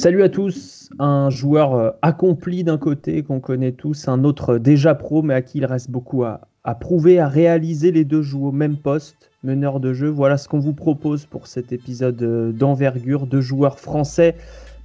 [0.00, 4.94] Salut à tous, un joueur euh, accompli d'un côté qu'on connaît tous, un autre déjà
[4.94, 6.40] pro mais à qui il reste beaucoup à,
[6.80, 7.92] prouver, à réaliser.
[7.92, 10.08] Les deux jouent au même poste, meneur de jeu.
[10.08, 13.26] Voilà ce qu'on vous propose pour cet épisode euh, d'envergure.
[13.26, 14.36] Deux joueurs français.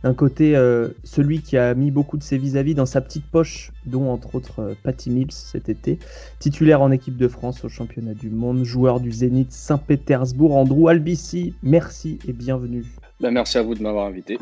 [0.04, 3.72] D'un côté, euh, celui qui a mis beaucoup de ses vis-à-vis dans sa petite poche,
[3.86, 5.97] dont entre autres Patty Mills cet été,
[6.40, 11.54] titulaire en équipe de France au championnat du monde, joueur du Zénith Saint-Pétersbourg, Andrew Albici.
[11.63, 12.84] Merci et bienvenue.
[13.22, 14.38] Ben, merci à vous de m'avoir invité.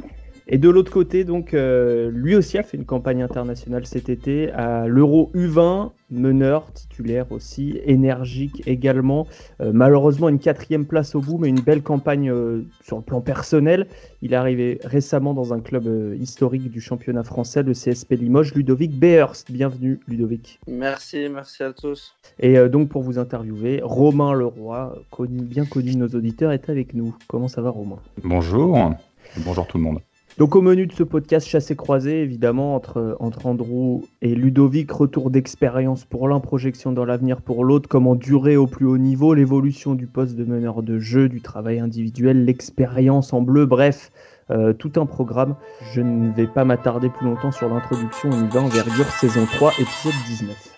[0.48, 4.52] Et de l'autre côté, donc, euh, lui aussi a fait une campagne internationale cet été
[4.52, 9.26] à l'Euro U20, meneur, titulaire aussi, énergique également.
[9.62, 13.22] Euh, malheureusement, une quatrième place au bout, mais une belle campagne euh, sur le plan
[13.22, 13.88] personnel.
[14.22, 15.88] Il est arrivé récemment dans un club
[16.20, 19.50] historique du championnat français, le CSP Limoges, Ludovic Beerst.
[19.50, 20.60] Bienvenue, Ludovic.
[20.68, 22.16] Merci, merci à tous.
[22.40, 26.94] Et donc, pour vous interviewer, Romain Leroy, connu, bien connu de nos auditeurs, est avec
[26.94, 27.16] nous.
[27.28, 28.00] Comment ça va, Romain?
[28.24, 28.94] Bonjour.
[29.38, 30.00] Bonjour tout le monde.
[30.40, 36.06] Donc au menu de ce podcast chassé-croisé, évidemment, entre, entre Andrew et Ludovic, retour d'expérience
[36.06, 40.08] pour l'un, projection dans l'avenir pour l'autre, comment durer au plus haut niveau, l'évolution du
[40.08, 44.12] poste de meneur de jeu, du travail individuel, l'expérience en bleu, bref,
[44.50, 45.56] euh, tout un programme.
[45.94, 49.74] Je ne vais pas m'attarder plus longtemps sur l'introduction, on y va, envergure saison 3,
[49.74, 50.73] épisode 19.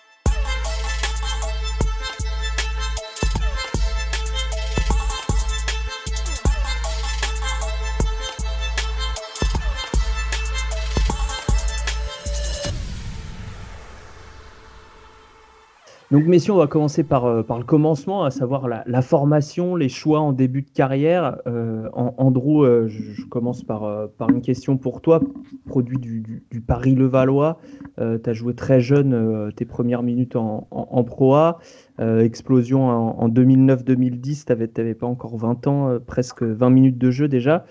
[16.16, 19.90] Donc, messieurs, on va commencer par, euh, par le commencement, à savoir la, formation, les
[19.90, 21.36] choix en début de carrière.
[21.46, 25.20] Euh, Andrew, euh, je, commence par, par une question pour toi,
[25.66, 27.58] produit du, du, Paris-Levallois.
[27.98, 31.58] tu as joué très jeune tes premières minutes en, en, Pro A.
[31.98, 37.28] explosion en, en 2009-2010, tu n'avais pas encore 20 ans, presque 20 minutes de jeu
[37.28, 37.66] déjà.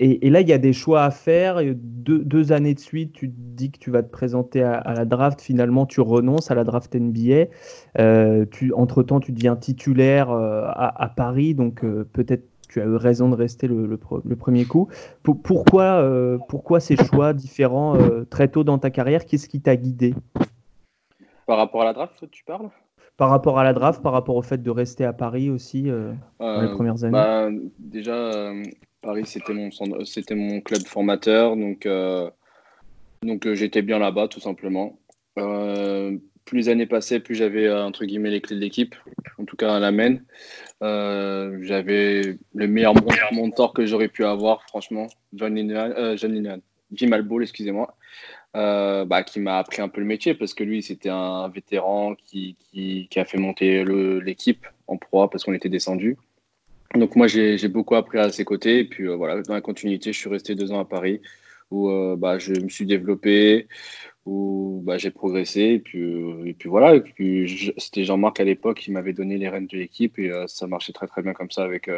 [0.00, 1.60] Et, là, il y a des choix à faire.
[1.74, 5.40] Deux, années de suite, tu te dis que tu vas te présenter à, la draft.
[5.40, 7.46] Finalement, tu renonces à la draft NBA.
[7.98, 8.46] Euh,
[8.76, 11.54] entre-temps, tu deviens titulaire euh, à, Paris.
[11.54, 13.96] Donc, euh, peut-être tu as eu raison de rester le,
[14.38, 14.88] premier coup.
[15.22, 16.00] pourquoi
[16.80, 17.96] ces choix différents
[18.30, 19.26] très tôt dans ta carrière?
[19.26, 20.14] Qu'est-ce qui t'a guidé?
[21.46, 22.68] Par rapport à la draft, tu parles?
[23.18, 25.90] Par rapport à la draft, par rapport au fait de rester à Paris aussi
[26.40, 28.52] dans les premières années bah, Déjà,
[29.00, 29.70] Paris, c'était mon,
[30.04, 32.30] c'était mon club formateur, donc, euh,
[33.22, 34.98] donc euh, j'étais bien là-bas, tout simplement.
[35.38, 38.94] Euh, plus les années passaient, plus j'avais entre guillemets les clés de l'équipe,
[39.38, 40.16] en tout cas à la main.
[40.80, 42.94] j'avais le meilleur
[43.32, 46.58] mentor que j'aurais pu avoir, franchement, John Linehan,
[46.92, 47.94] Jim Albol, excusez-moi,
[48.54, 52.56] bah, qui m'a appris un peu le métier parce que lui, c'était un vétéran qui,
[52.72, 56.16] qui, a fait monter l'équipe en proie parce qu'on était descendu.
[56.94, 58.80] Donc moi, j'ai beaucoup appris à ses côtés.
[58.80, 61.20] Et puis euh, voilà, dans la continuité, je suis resté deux ans à Paris
[61.70, 63.68] où euh, bah, je me suis développé,
[64.24, 65.60] où bah, j'ai progressé.
[65.60, 66.94] Et puis, euh, et puis voilà,
[67.76, 71.06] c'était Jean-Marc à l'époque qui m'avait donné les rênes de l'équipe et ça marchait très
[71.06, 71.90] très bien comme ça avec,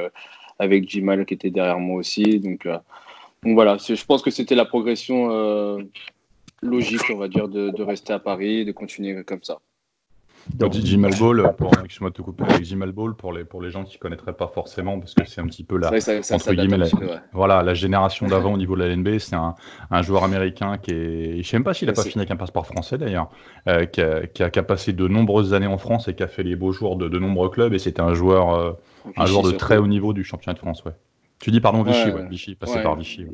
[0.58, 2.40] avec Jimal qui était derrière moi aussi.
[2.40, 2.66] Donc,
[3.44, 5.78] donc voilà, je pense que c'était la progression
[6.62, 9.58] logique, on va dire, de, de rester à Paris et de continuer comme ça.
[10.54, 13.70] Donc, Jim Ball, pour, excuse-moi de te couper, avec Jim Ball, pour les, pour les
[13.70, 16.78] gens qui ne connaîtraient pas forcément, parce que c'est un petit peu la, entre guillemets,
[16.78, 16.86] la,
[17.32, 19.54] voilà, la génération d'avant au niveau de la LNB, c'est un,
[19.90, 22.30] un, joueur américain qui est, je ne sais même pas s'il n'a pas fini avec
[22.30, 23.30] un passeport français d'ailleurs,
[23.68, 26.42] euh, qui, a, qui, a, passé de nombreuses années en France et qui a fait
[26.42, 28.72] les beaux jours de, de nombreux clubs, et c'était un joueur, euh,
[29.16, 30.92] un joueur de très haut niveau du championnat de France, ouais.
[31.38, 33.26] Tu dis pardon Vichy, ouais, Vichy, passé par Vichy.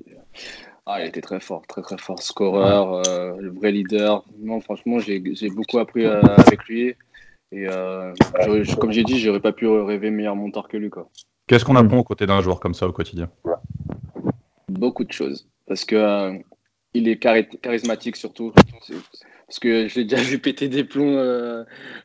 [0.88, 4.24] Ah, il était très fort, très très fort, scoreur, euh, le vrai leader.
[4.38, 5.18] Non, franchement, j'ai
[5.50, 6.94] beaucoup appris euh, avec lui.
[7.50, 8.14] Et euh,
[8.80, 10.88] comme j'ai dit, j'aurais pas pu rêver meilleur monteur que lui.
[11.48, 13.28] Qu'est-ce qu'on apprend aux côtés d'un joueur comme ça au quotidien?
[14.68, 15.48] Beaucoup de choses.
[15.66, 16.38] Parce que
[16.94, 18.52] il est charismatique surtout.
[19.48, 21.18] Parce que je l'ai déjà vu péter des plombs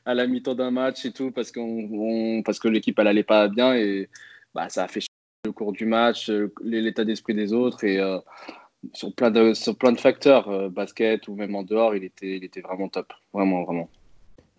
[0.05, 3.47] à la mi-temps d'un match et tout, parce, qu'on, parce que l'équipe elle allait pas
[3.47, 4.09] bien et
[4.55, 5.01] bah, ça a fait
[5.45, 6.31] le cours du match,
[6.63, 7.83] l'état d'esprit des autres.
[7.83, 7.99] Et
[8.93, 12.37] sur plein de, sur plein de facteurs, euh, basket ou même en dehors, il était,
[12.37, 13.13] il était vraiment top.
[13.33, 13.89] Vraiment, vraiment.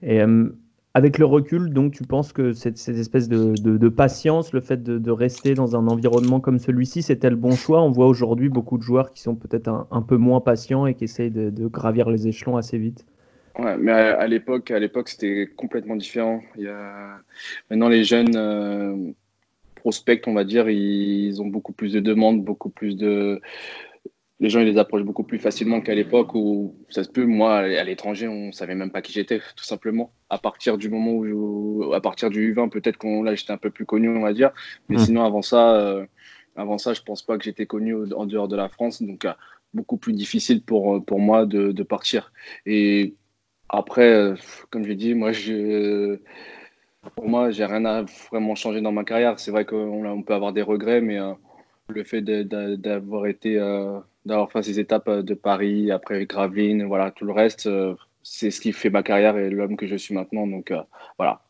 [0.03, 0.49] Et euh,
[0.95, 4.83] avec le recul, donc, tu penses que cette, cette espèce de, de, patience, le fait
[4.83, 7.83] de, de, rester dans un environnement comme celui-ci, c'était le bon choix?
[7.83, 11.05] On voit aujourd'hui beaucoup de joueurs qui sont peut-être un, peu moins patients et qui
[11.05, 13.07] essayent de, gravir les échelons assez vite.
[13.59, 16.41] Ouais, mais à, l'époque, à l'époque, c'était complètement différent.
[16.57, 17.19] Il y a...
[17.71, 19.13] Maintenant, les jeunes euh,
[19.77, 23.41] prospects, on va dire, ils ont beaucoup plus de demandes, beaucoup plus de
[24.43, 27.59] les gens ils les approchent beaucoup plus facilement qu'à l'époque où ça se peut moi
[27.59, 31.93] à l'étranger on savait même pas qui j'étais tout simplement à partir du moment où
[31.95, 34.51] à partir du U20 peut-être qu'on là j'étais un peu plus connu on va dire
[34.91, 35.05] mais hmm.
[35.07, 36.05] sinon avant ça euh,
[36.57, 39.27] Avant ça, je pense pas que j'étais connu en dehors de la France, donc
[39.73, 42.33] beaucoup plus difficile pour, pour moi de, de partir.
[42.67, 43.15] Et
[43.71, 44.35] après,
[44.71, 46.19] comme j'ai dit, moi, je,
[47.17, 49.41] pour moi, j'ai rien à vraiment changer dans ma carrière.
[49.41, 51.19] C'est vrai qu'on peut avoir des regrets, mais
[51.89, 53.59] le fait d'avoir été,
[54.25, 57.69] d'avoir fait ces étapes de Paris, après Gravelines, voilà, tout le reste,
[58.23, 60.47] c'est ce qui fait ma carrière et l'homme que je suis maintenant.
[60.47, 60.73] Donc
[61.19, 61.43] voilà.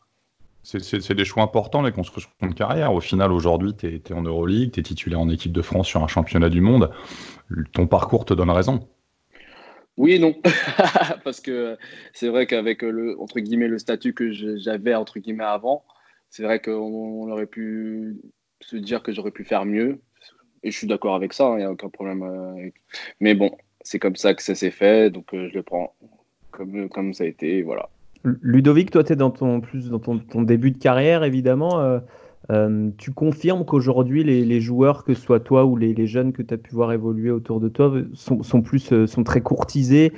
[0.63, 2.93] C'est des choix importants, les constructions de carrière.
[2.93, 6.01] Au final, aujourd'hui, tu es, en Euroleague, tu es titulaire en équipe de France sur
[6.01, 6.89] un championnat du monde.
[7.73, 8.87] Ton parcours te donne raison.
[9.97, 10.33] Oui et non.
[11.25, 11.77] Parce que
[12.13, 15.83] c'est vrai qu'avec le, entre guillemets, le statut que j'avais entre guillemets avant,
[16.29, 18.17] c'est vrai qu'on aurait pu
[18.61, 19.99] se dire que j'aurais pu faire mieux.
[20.63, 22.23] Et je suis d'accord avec ça, il hein, n'y a aucun problème.
[22.23, 22.69] Euh,
[23.19, 23.51] Mais bon,
[23.81, 25.93] c'est comme ça que ça s'est fait, donc euh, je le prends
[26.51, 27.89] comme, comme ça a été, voilà.
[28.41, 31.99] Ludovic, toi, tu es dans ton, plus dans ton, début de carrière, évidemment.
[32.51, 36.41] Euh, euh, tu confirmes qu'aujourd'hui, les, joueurs, que ce soit toi ou les, jeunes que
[36.41, 40.13] tu as pu voir évoluer autour de toi, sont, plus, euh, sont très courtisés,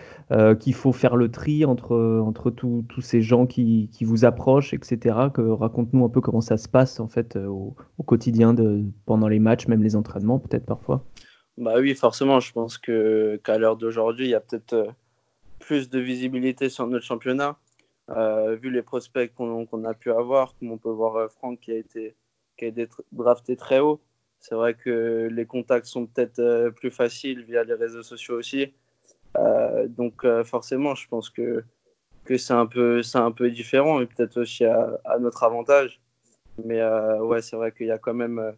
[0.60, 5.16] qu'il faut faire le tri entre, entre tous ces gens qui, vous approchent, etc.
[5.38, 7.76] Raconte-nous un peu comment ça se passe en fait au,
[8.06, 8.56] quotidien,
[9.06, 11.06] pendant les matchs, même les entraînements, peut-être parfois.
[11.58, 12.40] Bah oui, forcément.
[12.40, 14.88] Je pense qu'à l'heure d'aujourd'hui, il y a peut-être
[15.60, 17.58] plus de visibilité sur notre championnat.
[18.12, 21.72] Euh, vu les prospects qu'on a pu avoir, comme on peut voir euh, Franck qui
[21.72, 22.16] a été,
[23.12, 24.00] drafté très haut,
[24.40, 28.74] c'est vrai que les contacts sont peut-être euh, plus faciles via les réseaux sociaux aussi.
[29.88, 31.64] donc forcément, je pense que,
[32.38, 33.02] c'est un, peu,
[33.52, 36.02] différent et peut-être aussi à, notre avantage.
[36.64, 36.82] Mais
[37.20, 38.56] ouais, c'est vrai qu'il y a quand même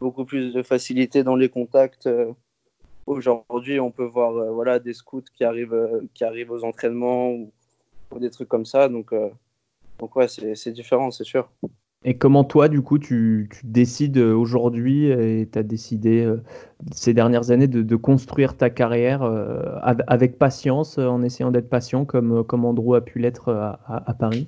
[0.00, 2.08] beaucoup plus de facilité dans les contacts.
[3.06, 7.36] Aujourd'hui, on peut voir des scouts qui arrivent, aux entraînements
[8.18, 8.88] des trucs comme ça.
[8.88, 9.28] Donc, euh,
[9.98, 11.50] donc ouais, c'est différent, c'est sûr.
[12.04, 16.40] Et comment toi, du coup, tu, tu décides aujourd'hui et tu as décidé euh,
[16.92, 19.62] ces dernières années de, de construire ta carrière euh,
[20.06, 24.46] avec patience, en essayant d'être patient comme, comme Andrew a pu l'être à, à, Paris?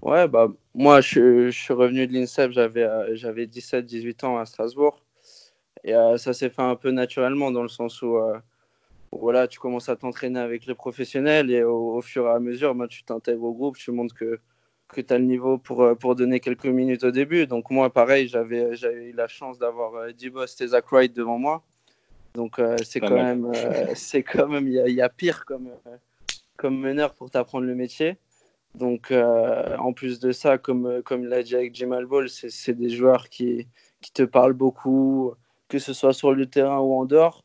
[0.00, 5.02] Ouais, bah, moi, je, je suis revenu de l'INSEP, j'avais 17-18 ans à Strasbourg.
[5.82, 8.16] Et ça s'est fait un peu naturellement dans le sens où
[9.20, 12.88] voilà, tu commences à t'entraîner avec les professionnels et au, fur et à mesure, bah,
[12.88, 14.40] tu t'intègres au groupe, tu montres que,
[14.88, 17.46] que tu as le niveau pour, euh, pour donner quelques minutes au début.
[17.46, 21.62] Donc moi, pareil, j'avais eu la chance d'avoir euh, D-Boss et Zach Wright devant moi.
[22.34, 23.52] Donc euh, c'est quand, même,
[23.94, 25.70] c'est quand même, il y, a pire comme,
[26.56, 28.16] comme meneur pour t'apprendre le métier.
[28.74, 33.28] Donc en plus de ça, comme, comme l'a dit avec Jamal Ball, c'est des joueurs
[33.28, 33.68] qui,
[34.00, 35.32] qui te parlent beaucoup,
[35.68, 37.43] que ce soit sur le terrain ou en dehors.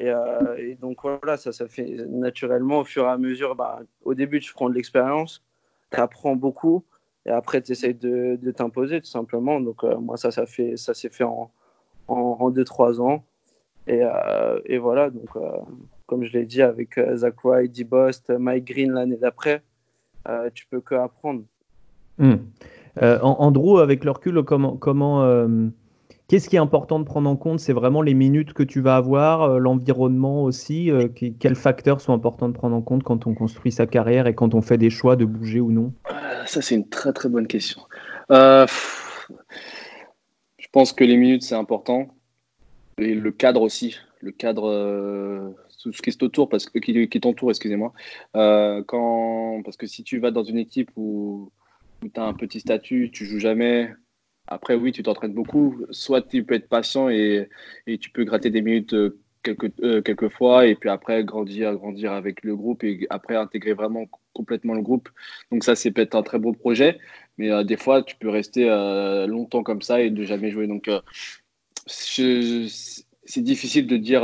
[0.00, 3.54] Euh, et, donc voilà, ça, ça fait naturellement au fur et à mesure.
[3.54, 5.44] Bah, au début, tu prends de l'expérience,
[5.90, 6.84] tu apprends beaucoup,
[7.26, 9.60] et après, tu essayes de, de t'imposer tout simplement.
[9.60, 11.50] Donc euh, moi, ça, ça fait, ça s'est fait en,
[12.08, 13.24] en, 2-3 ans.
[13.86, 15.30] Et, euh, et, voilà, donc
[16.06, 19.62] comme je l'ai dit avec Zach White, D-Bost, Mike Green l'année d'après,
[20.54, 21.42] tu peux que apprendre.
[22.18, 22.36] Hmm.
[23.00, 25.46] Andrew, avec le recul, comment, comment
[26.32, 27.60] Qu'est-ce qui est important de prendre en compte?
[27.60, 30.90] C'est vraiment les minutes que tu vas avoir, euh, l'environnement aussi.
[30.90, 34.34] Euh, quels facteurs sont importants de prendre en compte quand on construit sa carrière et
[34.34, 35.92] quand on fait des choix de bouger ou non?
[36.46, 37.82] Ça, c'est une très très bonne question.
[38.30, 38.66] Euh,
[40.56, 42.08] je pense que les minutes, c'est important.
[42.96, 43.98] Et le cadre aussi.
[44.22, 45.52] Le cadre,
[45.82, 47.92] tout ce qui est autour, parce que, qui, qui t'entoure, excusez-moi.
[48.32, 51.52] quand, parce que si tu vas dans une équipe où,
[52.02, 53.90] où tu as un petit statut, tu joues jamais,
[54.46, 55.84] après, oui, tu t'entraînes beaucoup.
[55.90, 57.48] Soit tu peux être patient et,
[58.00, 62.12] tu peux gratter des minutes euh, quelques, euh, quelques fois et puis après grandir, grandir
[62.12, 65.08] avec le groupe et après intégrer vraiment complètement le groupe.
[65.50, 66.98] Donc ça, c'est peut-être un très beau projet.
[67.38, 68.66] Mais euh, des fois, tu peux rester
[69.28, 70.66] longtemps comme ça et ne jamais jouer.
[70.66, 70.90] Donc
[71.86, 74.22] c'est difficile de dire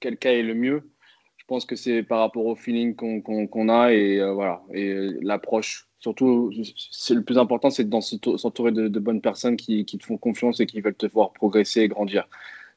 [0.00, 0.90] quel cas est le mieux.
[1.36, 6.52] Je pense que c'est par rapport au feeling qu'on a et voilà et l'approche surtout,
[6.90, 8.00] c'est le plus important, c'est de
[8.36, 11.88] s'entourer de, bonnes personnes qui, te font confiance et qui veulent te voir progresser et
[11.88, 12.28] grandir.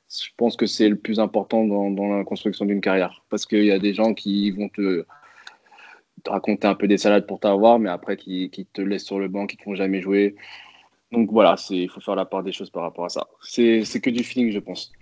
[0.09, 3.25] Je pense que c'est le plus important dans, la construction d'une carrière.
[3.29, 5.05] Parce qu'il y a des gens qui vont te,
[6.25, 9.45] raconter un peu des salades pour t'avoir, mais après qui, te laissent sur le banc,
[9.45, 10.35] qui te font jamais jouer.
[11.11, 13.27] Donc voilà, il faut faire la part des choses par rapport à ça.
[13.41, 14.93] C'est que du feeling, je pense.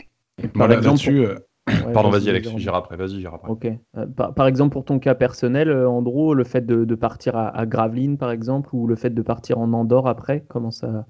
[0.56, 3.50] Par exemple, euh, Pardon, vas-y Alex, j'irai après, vas-y, après.
[3.50, 3.68] Ok.
[3.98, 8.18] Euh, par, exemple, pour ton cas personnel, euh, Andrew, le fait de, partir à, Gravelines,
[8.18, 11.06] par exemple, ou le fait de partir en Andorre après, comment ça...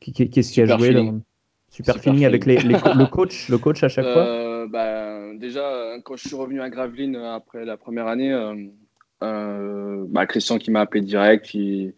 [0.00, 1.12] Qu'est-ce qui a joué
[1.68, 4.26] Super, feeling, avec les, le coach, le coach à chaque fois?
[4.26, 8.32] Euh, bah, Déjà, quand je suis revenu à Gravelines après la première année,
[9.20, 11.94] bah, Christian qui m'a appelé direct, qui,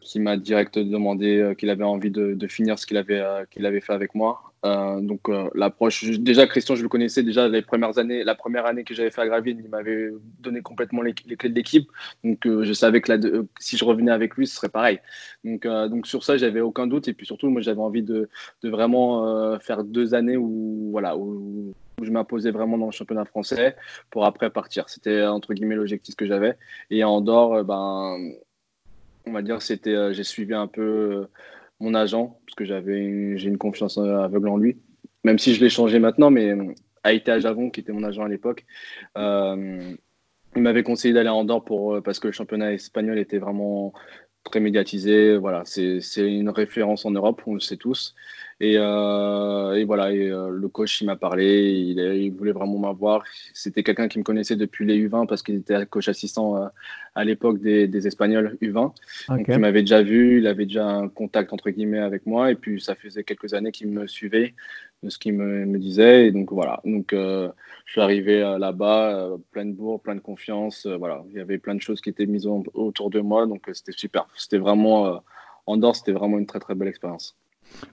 [0.00, 3.92] qui m'a direct demandé qu'il avait envie de, finir ce qu'il avait, qu'il avait fait
[3.92, 4.51] avec moi.
[4.64, 8.64] Euh, donc euh, l'approche, déjà Christian, je le connaissais déjà les premières années, la première
[8.64, 11.90] année que j'avais fait à Gravine, il m'avait donné complètement les, clés de l'équipe,
[12.22, 15.00] donc euh, je savais que si je revenais avec lui, ce serait pareil.
[15.44, 18.28] Donc, donc sur ça, j'avais aucun doute et puis surtout, moi j'avais envie de,
[18.62, 23.76] de vraiment faire deux années où voilà où, je m'imposais vraiment dans le championnat français
[24.10, 24.88] pour après partir.
[24.88, 26.56] C'était entre guillemets l'objectif que j'avais.
[26.90, 28.18] Et en dehors, ben
[29.26, 31.26] on va dire c'était j'ai suivi un peu
[31.82, 34.78] mon agent, parce que j'avais j'ai une confiance aveugle en lui,
[35.24, 36.54] même si je l'ai changé maintenant, mais
[37.02, 38.64] Haïté Javon, qui était mon agent à l'époque,
[39.18, 39.94] euh,
[40.54, 43.92] il m'avait conseillé d'aller en Andorre pour, parce que le championnat espagnol était vraiment
[44.44, 45.36] très médiatisé.
[45.36, 48.14] Voilà, c'est une référence en Europe, on le sait tous.
[48.62, 52.78] Et, euh, et voilà, et, euh, le coach, il m'a parlé, il, il, voulait vraiment
[52.78, 53.24] m'avoir.
[53.52, 56.68] C'était quelqu'un qui me connaissait depuis les U20 parce qu'il était coach assistant euh,
[57.16, 58.92] à l'époque des, des, Espagnols U20.
[59.30, 62.52] Donc, il m'avait déjà vu, il avait déjà un contact entre guillemets avec moi.
[62.52, 64.54] Et puis, ça faisait quelques années qu'il me suivait
[65.02, 66.28] de ce qu'il me, me, disait.
[66.28, 66.80] Et donc, voilà.
[66.84, 67.50] Donc, je
[67.84, 70.86] suis arrivé là-bas, plein de bourre, plein de confiance.
[70.86, 73.44] voilà, il y avait plein de choses qui étaient mises autour de moi.
[73.48, 74.28] Donc, c'était super.
[74.36, 75.20] C'était vraiment,
[75.66, 77.36] en dehors, c'était vraiment une très, très belle expérience.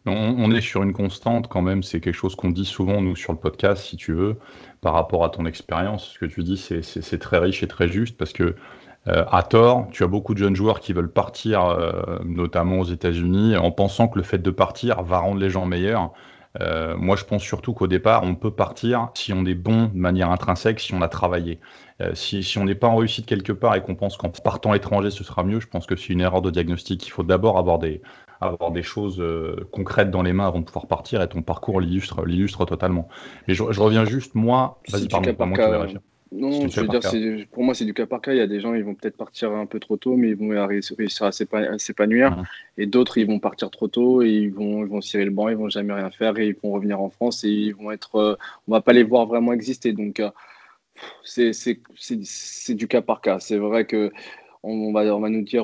[0.05, 3.33] On, est sur une constante quand même, c'est quelque chose qu'on dit souvent, nous, sur
[3.33, 4.37] le podcast, si tu veux,
[4.81, 6.11] par rapport à ton expérience.
[6.13, 8.55] Ce que tu dis, c'est très riche et très juste parce que,
[9.07, 12.85] euh, à tort, tu as beaucoup de jeunes joueurs qui veulent partir, euh, notamment aux
[12.85, 16.11] États-Unis, en pensant que le fait de partir va rendre les gens meilleurs.
[16.59, 19.97] Euh, moi, je pense surtout qu'au départ, on peut partir si on est bon de
[19.97, 21.59] manière intrinsèque, si on a travaillé.
[22.13, 25.11] si, on n'est pas en réussite quelque part et qu'on pense qu'en partant à l'étranger,
[25.11, 27.05] ce sera mieux, je pense que c'est une erreur de diagnostic.
[27.05, 28.01] Il faut d'abord avoir des,
[28.41, 31.81] avoir des choses euh, concrètes dans les mains avant de pouvoir partir et ton parcours
[31.81, 33.07] l'illustre, l'illustre totalement.
[33.47, 35.99] Mais je, reviens juste, moi, vas-y, pardon, pas moi qui vais
[36.31, 38.31] Non, je veux dire, pour moi, c'est du cas par cas.
[38.31, 40.35] Il y a des gens, ils vont peut-être partir un peu trop tôt, mais ils
[40.35, 42.31] vont réussir à s'épanouir.
[42.31, 42.43] Mmh.
[42.77, 45.49] Et d'autres, ils vont partir trop tôt et ils vont, ils vont cirer le banc,
[45.49, 48.15] ils vont jamais rien faire et ils vont revenir en France et ils vont être,
[48.15, 48.35] euh,
[48.67, 49.91] on va pas les voir vraiment exister.
[49.91, 50.29] Donc, euh,
[51.23, 53.39] c'est, c'est du cas par cas.
[53.39, 54.11] C'est vrai que
[54.63, 55.63] on va, on va nous dire,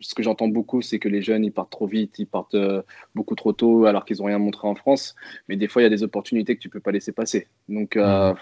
[0.00, 2.82] ce que j'entends beaucoup, c'est que les jeunes, ils partent trop vite, ils partent euh,
[3.14, 5.14] beaucoup trop tôt alors qu'ils n'ont rien montré en France.
[5.48, 7.48] Mais des fois, il y a des opportunités que tu ne peux pas laisser passer.
[7.68, 8.32] Donc, euh,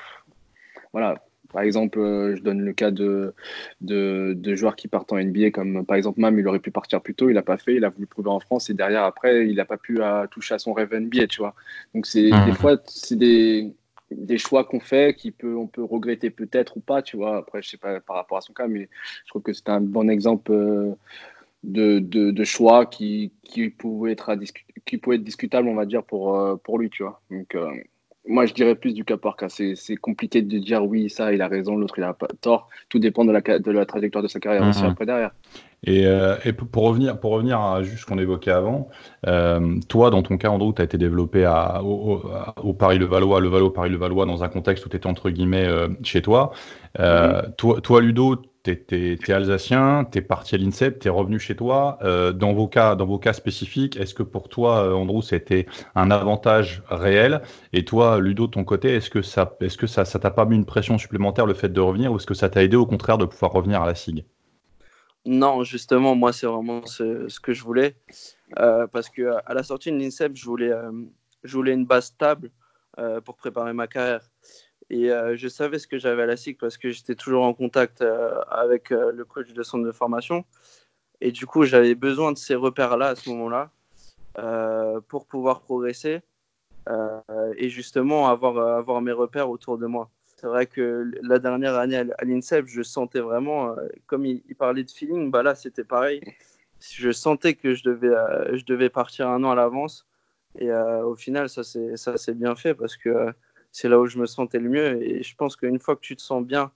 [0.93, 1.25] voilà.
[1.53, 3.33] Par exemple, euh, je donne le cas de,
[3.81, 7.15] de, joueurs qui partent en NBA, comme par exemple Mam, il aurait pu partir plus
[7.15, 9.55] tôt, il n'a pas fait, il a voulu prouver en France et derrière, après, il
[9.55, 10.01] n'a pas pu
[10.33, 11.55] toucher à son rêve NBA, tu vois.
[11.95, 12.47] Donc, c'est mmh.
[12.47, 13.73] des fois, c'est des
[14.11, 17.63] des choix qu'on fait qui peut on peut regretter peut-être ou pas tu vois après
[17.63, 18.89] je sais pas par rapport à son cas mais
[19.25, 20.95] je trouve que c'est un bon exemple euh,
[21.63, 24.37] de, de, choix qui, qui pouvait être
[24.85, 27.71] qui pouvait être discutable on va dire pour euh, pour lui tu vois donc euh,
[28.27, 29.49] moi, je dirais plus du cas par cas.
[29.49, 32.69] C'est compliqué de dire oui, ça, il a raison, l'autre, il a pas tort.
[32.89, 34.91] Tout dépend de la, de la trajectoire de sa carrière aussi mhm.
[34.91, 35.35] après derrière.
[35.85, 38.89] Et, euh, et, pour revenir, pour revenir à juste ce qu'on évoquait avant,
[39.27, 42.23] euh, toi, dans ton cas, Andrew, tu as été développé à, au,
[42.63, 46.53] au Paris-le-Valois, le Valo-Paris-le-Valois, dans un contexte où tu étais entre guillemets euh, chez toi.
[47.59, 47.81] Toi.
[47.83, 51.99] Toi, Ludo, tu es, alsacien, tu es parti à l'INSEP, tu es revenu chez toi.
[52.03, 56.11] Euh, dans, vos cas, dans vos cas spécifiques, est-ce que pour toi, Andrew, c'était un
[56.11, 57.43] avantage réel?
[57.75, 60.47] Et toi, Ludo, de ton côté, est-ce que ça est-ce que ça, ça t'a pas
[60.47, 62.87] mis une pression supplémentaire le fait de revenir ou est-ce que ça t'a aidé au
[62.87, 64.25] contraire de pouvoir revenir à la SIG?
[65.27, 67.97] Non, justement, moi, c'est vraiment ce, que je voulais.
[68.59, 70.73] Euh, parce que à la sortie de l'INSEP, je voulais,
[71.43, 72.51] je voulais une base stable
[73.25, 74.21] pour préparer ma carrière.
[74.91, 77.55] Et euh, je savais ce que j'avais à la SIC parce que j'étais toujours en
[77.55, 80.45] contact euh, avec euh, le coach de centre de formation.
[81.21, 83.71] Et du coup, j'avais besoin de ces repères-là à ce moment-là
[85.09, 86.23] pour pouvoir progresser
[87.57, 90.11] et justement avoir, avoir mes repères autour de moi.
[90.45, 93.75] C'est vrai que la dernière année à l'INSEP, je sentais vraiment,
[94.07, 96.21] comme il, parlait de feeling, bah là c'était pareil.
[96.81, 98.15] Je sentais que je devais,
[98.53, 100.07] je devais partir un an à l'avance.
[100.59, 103.33] Et au final, ça s'est bien fait parce que
[103.73, 105.03] c'est là où je me sentais le mieux.
[105.03, 106.71] Et je pense qu'une fois que tu te sens bien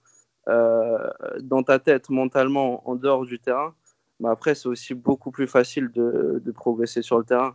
[0.48, 0.96] euh,
[1.42, 3.74] dans ta tête, mentalement, en dehors du terrain,
[4.18, 7.54] bah après, c'est aussi beaucoup plus facile de, progresser sur le terrain.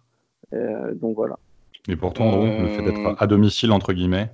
[0.53, 1.39] Euh, donc voilà.
[1.87, 4.29] Et pourtant, le fait d'être euh, à domicile, entre guillemets,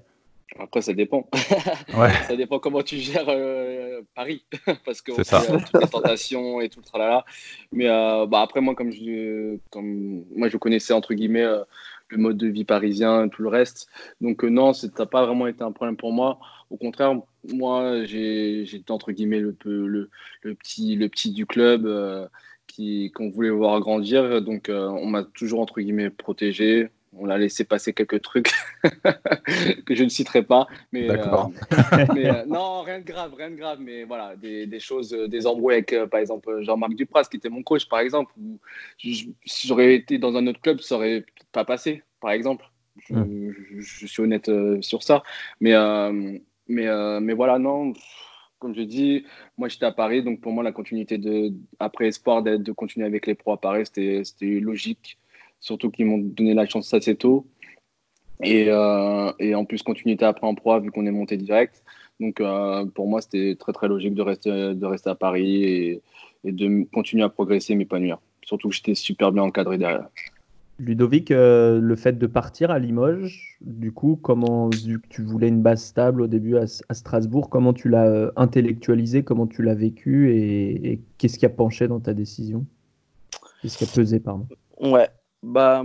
[0.57, 1.29] après, ça dépend.
[2.27, 3.27] ça dépend comment tu gères
[4.15, 4.45] Paris.
[4.85, 5.41] Parce que ça.
[5.45, 7.25] toutes les tentations et tout le tralala.
[7.71, 11.45] Mais bah, après, moi, comme je, comme moi, je connaissais entre guillemets
[12.09, 13.87] le mode de vie parisien, tout le reste.
[14.19, 16.39] Donc euh, non, ça n'a pas vraiment été un problème pour moi.
[16.69, 17.15] Au contraire,
[17.47, 20.09] moi, j'étais entre guillemets le, le,
[20.41, 22.27] le, petit, le petit du club euh,
[22.67, 24.41] qui qu'on voulait voir grandir.
[24.41, 26.89] Donc euh, on m'a toujours entre guillemets protégé.
[27.13, 28.51] On l'a laissé passer quelques trucs
[29.85, 30.67] que je ne citerai pas.
[30.91, 31.07] Mais,
[32.13, 33.79] mais non, rien de grave, rien de grave.
[33.81, 37.63] Mais voilà, des, des choses, des embrouilles avec, par exemple, Jean-Marc Dupras, qui était mon
[37.63, 38.33] coach, par exemple.
[38.97, 39.35] si
[39.65, 42.65] j'aurais été dans un autre club, ça aurait pas passé, par exemple.
[43.07, 43.81] Je, hmm.
[43.81, 44.51] suis honnête
[44.81, 45.23] sur ça.
[45.59, 45.73] Mais,
[46.67, 47.93] mais, mais voilà, non
[48.59, 49.25] comme je dis,
[49.57, 53.07] moi j'étais à Paris, donc pour moi la continuité de après espoir de, de continuer
[53.07, 55.17] avec les pros à Paris, c'était logique,
[55.59, 57.47] surtout qu'ils m'ont donné la chance assez tôt.
[58.41, 61.83] Et, euh, et, en plus continuité après en pro vu qu'on est monté direct.
[62.21, 66.01] Donc euh, pour moi c'était très très logique de rester, de rester à Paris et,
[66.45, 68.19] et de continuer à progresser, m'épanouir.
[68.45, 70.07] Surtout que j'étais super bien encadré derrière.
[70.79, 75.49] Ludovic, euh, le fait de partir à Limoges, du coup, comment, vu que tu voulais
[75.49, 79.75] une base stable au début à, Strasbourg, comment tu l'as euh, intellectualisé, comment tu l'as
[79.75, 82.65] vécu et, qu'est-ce qui a penché dans ta décision?
[83.61, 84.47] Qu'est-ce qui a pesé, pardon?
[84.79, 85.09] Ouais,
[85.43, 85.83] bah,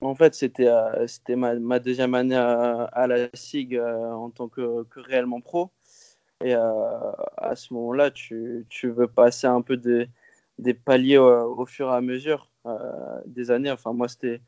[0.00, 5.40] en fait, c'était euh, c'était ma, deuxième année à, la SIG en tant que, réellement
[5.40, 5.70] pro.
[6.44, 10.10] Et à ce moment-là, tu, tu, veux passer un peu des,
[10.58, 12.50] des paliers au fur et à mesure.
[12.66, 13.70] Euh, des années.
[13.70, 14.40] Enfin, moi, c'était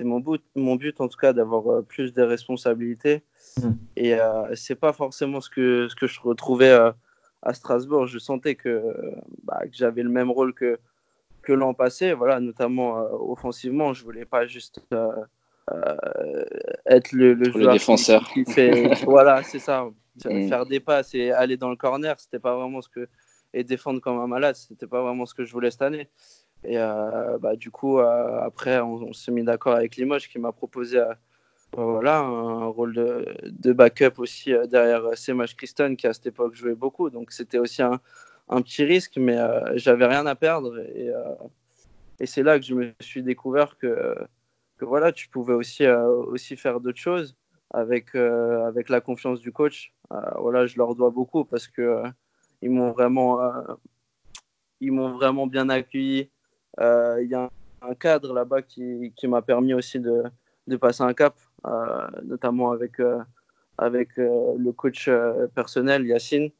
[0.00, 3.22] mon but, mon but en tout cas d'avoir euh, plus de responsabilités.
[3.62, 3.70] Mm.
[3.96, 6.70] Et euh, c'est pas forcément ce que, ce que je retrouvais
[7.40, 8.06] à Strasbourg.
[8.06, 8.94] Je sentais que,
[9.44, 10.78] bah, que j'avais le même rôle que,
[11.42, 12.94] que l'an passé, voilà, notamment
[13.30, 13.92] offensivement.
[13.92, 14.80] Je voulais pas juste
[16.86, 18.28] être le, le joueur défenseur.
[18.32, 19.88] Qui, fait, voilà, c'est ça.
[20.24, 20.48] Mm.
[20.48, 23.08] Faire des passes et aller dans le corner, c'était pas vraiment ce que
[23.54, 26.08] et défendre comme un malade, c'était pas vraiment ce que je voulais cette année.
[26.64, 30.52] Et euh, bah, du coup, euh, après, on, s'est mis d'accord avec Limoges qui m'a
[30.52, 31.12] proposé euh,
[31.72, 36.74] voilà, un rôle de, de backup aussi derrière Semaj Christon qui à cette époque jouait
[36.74, 37.10] beaucoup.
[37.10, 38.00] Donc c'était aussi un,
[38.54, 39.38] un, petit risque, mais
[39.74, 40.78] j'avais rien à perdre.
[40.78, 41.10] Et,
[42.20, 44.16] et c'est là que je me suis découvert que,
[44.80, 47.36] voilà, tu pouvais aussi, aussi faire d'autres choses
[47.70, 49.92] avec, avec la confiance du coach.
[50.38, 52.02] voilà, je leur dois beaucoup parce que
[52.62, 53.38] ils m'ont vraiment,
[54.82, 56.28] ils m'ont vraiment bien accueilli.
[56.80, 57.48] Euh, il y a
[57.82, 60.24] un cadre là-bas qui, qui m'a permis aussi de,
[60.66, 63.20] de, passer un cap, euh, notamment avec, euh,
[63.78, 65.08] avec le coach
[65.54, 66.50] personnel Yacine.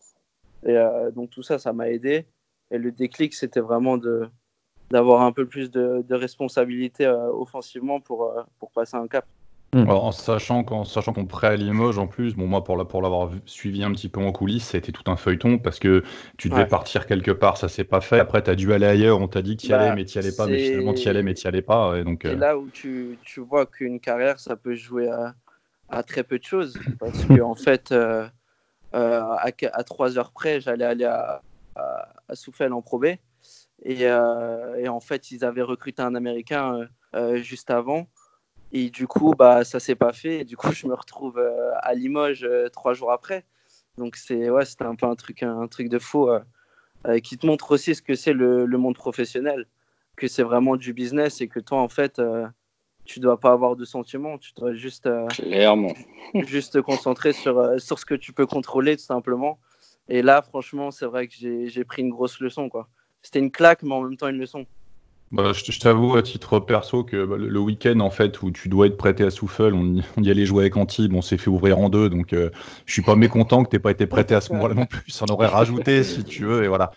[0.66, 0.76] Et
[1.14, 2.26] donc tout ça, ça m'a aidé.
[2.70, 4.28] Et le déclic, c'était vraiment de,
[4.90, 9.26] d'avoir un peu plus de, de responsabilité offensivement pour, pour passer un cap.
[9.74, 9.88] Mm.
[9.88, 13.00] en sachant qu'en sachant qu'on prêt à Limoges en plus, bon moi pour la, pour
[13.00, 16.02] l'avoir suivi un petit peu en coulisses, ça a été tout un feuilleton parce que
[16.36, 18.20] tu devais partir quelque part, ça s'est pas fait.
[18.20, 20.04] Après tu as dû aller ailleurs, on t'a dit que tu y allais bah, mais
[20.04, 21.98] tu allais pas, mais finalement tu y allais mais tu allais pas.
[21.98, 25.34] Et donc euh, là où tu, tu vois qu'une carrière ça peut jouer à,
[25.88, 28.28] à, très peu de choses parce que en fait euh, euh,
[28.92, 31.42] à, à 3 heures près, j'allais aller à,
[32.34, 33.18] Souffel en Pro et,
[33.84, 34.08] et
[34.88, 36.88] en fait ils avaient recruté un Américain
[37.42, 38.06] juste avant.
[38.72, 40.40] Et du coup, bah, ça s'est pas fait.
[40.40, 43.44] Et du coup, je me retrouve euh, à Limoges euh, trois jours après.
[43.98, 47.46] Donc, c'est ouais, c'était un peu un truc, un, truc de fou euh, qui te
[47.46, 49.66] montre aussi ce que c'est le, monde professionnel,
[50.16, 52.20] que c'est vraiment du business et que toi, en fait,
[53.04, 54.38] tu dois pas avoir de sentiments.
[54.38, 55.94] Tu dois juste, Clairement.
[56.46, 59.58] juste te concentrer sur, sur ce que tu peux contrôler, tout simplement.
[60.08, 62.68] Et là, franchement, c'est vrai que j'ai pris une grosse leçon.
[62.68, 62.88] quoi.
[63.22, 64.66] C'était une claque, mais en même temps une leçon.
[65.30, 68.86] Bah, je, t'avoue à titre perso que bah, le, week-end en fait où tu dois
[68.86, 71.88] être prêté à Souffle, on, y allait jouer avec Antibes, on s'est fait ouvrir en
[71.88, 72.50] deux, donc euh,
[72.84, 75.10] je suis pas mécontent que t'aies pas été prêté à ce moment-là non plus.
[75.10, 76.90] Ça en aurait rajouté si tu veux et voilà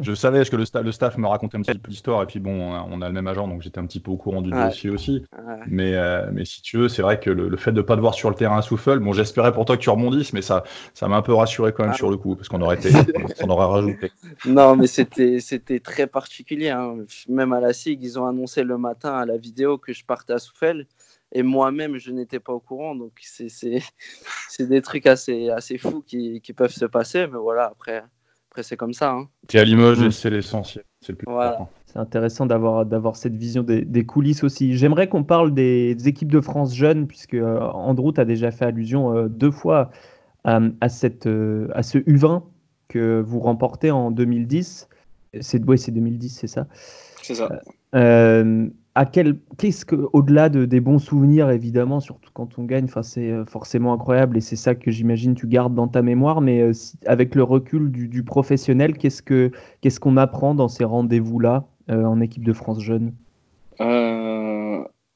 [0.00, 2.72] je savais que le, le, staff me racontait un petit peu l'histoire et puis bon,
[2.72, 5.24] on a, le même agent donc j'étais un petit peu au courant du dossier aussi.
[5.66, 8.14] Mais, euh, mais si tu veux, c'est vrai que le, fait de pas te voir
[8.14, 11.08] sur le terrain à Souffle, bon, j'espérais pour toi que tu rebondisses, mais ça, ça
[11.08, 11.96] m'a un peu rassuré quand même ah.
[11.96, 12.90] sur le coup parce qu'on aurait été,
[13.42, 14.10] on aurait rajouté.
[14.46, 15.40] Non, mais c'était,
[15.80, 16.70] très particulier.
[16.70, 16.98] Hein.
[17.28, 20.32] Même à la SIG, ils ont annoncé le matin à la vidéo que je partais
[20.32, 20.86] à Souffle
[21.32, 26.40] et moi-même je n'étais pas au courant donc c'est des trucs assez, assez fous qui,
[26.40, 28.02] qui peuvent se passer mais voilà après
[28.50, 29.12] après, c'est comme ça.
[29.12, 29.28] Hein.
[29.46, 30.84] Tu es à Limoges et c'est l'essentiel.
[31.00, 31.70] C'est le plus important.
[31.86, 34.76] C'est intéressant d'avoir, d'avoir cette vision des, coulisses aussi.
[34.76, 39.16] J'aimerais qu'on parle des, équipes de France jeunes, puisque euh, Andrew a déjà fait allusion
[39.16, 39.92] euh, deux fois
[40.42, 42.42] à, cette, euh, à ce U20
[42.88, 44.88] que vous remportez en 2010.
[45.40, 46.66] C'est, ouais, c'est 2010, c'est ça?
[47.22, 47.48] C'est ça
[48.94, 53.30] à quel, qu'est-ce que, au-delà de, des bons souvenirs, évidemment, surtout quand on gagne, c'est
[53.30, 56.40] euh, forcément incroyable et c'est ça que j'imagine tu gardes dans ta mémoire.
[56.40, 56.72] Mais euh,
[57.06, 62.20] avec le recul du, professionnel, qu'est-ce que, qu'est-ce qu'on apprend dans ces rendez-vous-là euh, en
[62.20, 63.12] équipe de France jeune?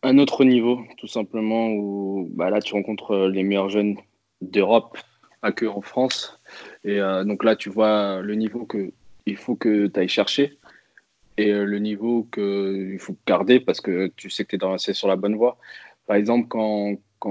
[0.07, 3.97] Un autre niveau, tout simplement, où bah, là tu rencontres les meilleurs jeunes
[4.43, 4.99] d'Europe,
[5.41, 6.41] pas que en France.
[6.85, 8.93] Et donc là, tu vois le niveau que
[9.27, 10.59] il faut que tu ailles chercher
[11.37, 15.09] et euh, le niveau qu'il faut garder parce que tu sais que tu es sur
[15.09, 15.59] la bonne voie.
[16.07, 17.31] Par exemple, quand, quand,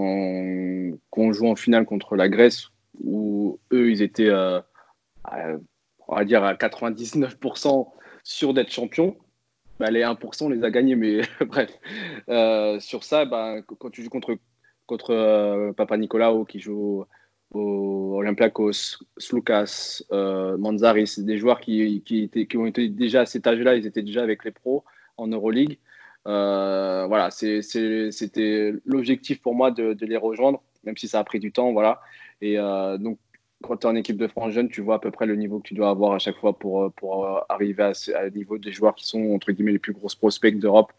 [1.17, 2.69] on joue en finale contre la Grèce,
[3.03, 4.59] où eux, ils étaient, euh,
[5.23, 5.53] à,
[6.07, 7.91] on va dire, à 99%
[8.23, 9.17] sûrs d'être champions,
[9.79, 11.71] bah, les 1%, on les a gagnés, mais bref.
[12.81, 14.35] sur ça, bah, quand tu joues contre,
[14.85, 17.05] contre Papa Nicolaou qui joue
[17.53, 22.01] Olympiakos, Slukas, euh, Manzari, c'est des joueurs qui,
[22.55, 24.83] ont été déjà à cet âge-là, ils étaient déjà avec les pros
[25.17, 25.77] en Euroleague.
[26.25, 31.51] Euh, voilà, c'était l'objectif pour moi de, les rejoindre, même si ça a pris du
[31.51, 31.73] temps.
[31.73, 32.01] Voilà.
[32.41, 33.19] Et euh, donc,
[33.61, 35.59] quand tu es en équipe de France jeune, tu vois à peu près le niveau
[35.59, 36.91] que tu dois avoir à chaque fois pour,
[37.49, 40.91] arriver à, à niveau des joueurs qui sont entre guillemets les plus grosses prospects d'Europe.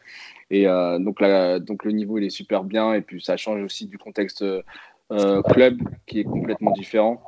[0.50, 1.22] Et donc,
[1.60, 4.44] donc le niveau il est super bien et puis ça change aussi du contexte
[5.12, 7.22] euh, club qui est complètement différent.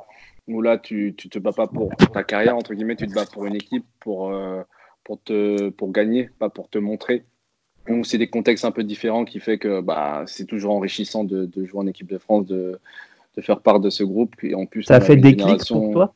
[0.47, 3.25] Où là, tu ne te bats pas pour ta carrière, entre guillemets, tu te bats
[3.25, 4.61] pour une équipe, pour, euh,
[5.03, 7.25] pour, te, pour gagner, pas pour te montrer.
[7.89, 11.45] Donc, c'est des contextes un peu différents qui fait que bah, c'est toujours enrichissant de,
[11.45, 12.79] de, jouer en équipe de France, de,
[13.35, 14.35] de, faire part de ce groupe.
[14.41, 16.13] Et en plus, ça a fait des clics pour toi?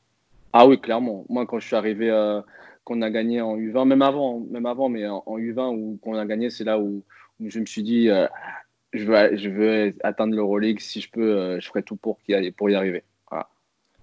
[0.54, 1.26] Ah oui, clairement.
[1.28, 2.41] Moi, quand je suis arrivé, euh,
[2.86, 6.26] qu'on a gagné en U20, même avant, même avant mais en, U20, où qu'on a
[6.26, 7.04] gagné, c'est là où,
[7.41, 8.10] où, je me suis dit,
[8.93, 10.80] je veux, je veux atteindre l'Euroleague.
[10.80, 13.04] Si je peux, euh, je ferai tout pour, y, pour y arriver.
[13.30, 13.49] Voilà.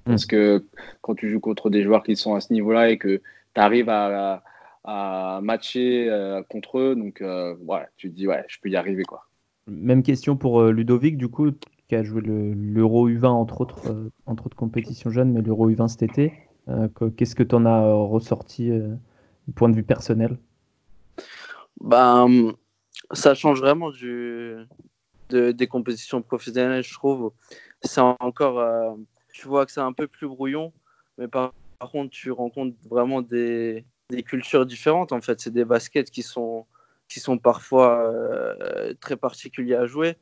[0.06, 0.10] Hmm.
[0.10, 0.64] Parce que
[1.02, 3.20] quand tu joues contre des joueurs qui sont à ce niveau-là et que
[3.54, 4.42] tu arrives à,
[4.84, 7.54] à, matcher euh, contre eux, donc euh,
[7.96, 9.04] tu te dis, ouais, je peux y arriver.
[9.04, 9.26] Quoi.
[9.66, 11.50] Même question pour Ludovic, du coup,
[11.88, 16.02] qui a joué l'Euro U20 entre autres, entre autres compétitions jeunes, mais l'Euro U20 cet
[16.02, 16.32] été.
[17.16, 20.36] Qu'est-ce que tu en as ressorti du point de vue personnel?
[21.80, 22.52] Ben,
[23.12, 23.90] ça change vraiment
[25.30, 27.32] des compétitions professionnelles, je trouve.
[27.82, 28.94] C'est encore, euh,
[29.32, 30.72] tu vois que c'est un peu plus brouillon,
[31.16, 31.52] mais par,
[31.92, 33.84] contre, tu rencontres vraiment des,
[34.26, 35.12] cultures différentes.
[35.12, 36.66] En fait, c'est des baskets qui sont,
[37.08, 40.16] qui sont parfois euh, très particuliers à jouer.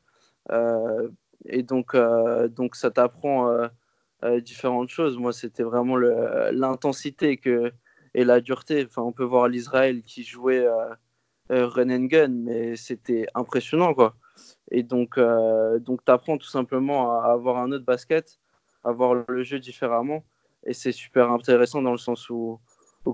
[0.50, 1.08] Euh,
[1.46, 1.96] et donc,
[2.56, 3.68] donc ça t'apprend
[4.42, 5.16] différentes choses.
[5.18, 7.40] Moi, c'était vraiment l'intensité
[8.14, 8.84] et la dureté.
[8.86, 10.66] Enfin, on peut voir l'Israël qui jouait
[11.50, 14.14] euh, run and gun, mais c'était impressionnant, quoi.
[14.70, 18.38] Et donc, euh, donc tu apprends tout simplement à avoir un autre basket,
[18.84, 20.24] à voir le jeu différemment.
[20.64, 22.60] Et c'est super intéressant dans le sens où,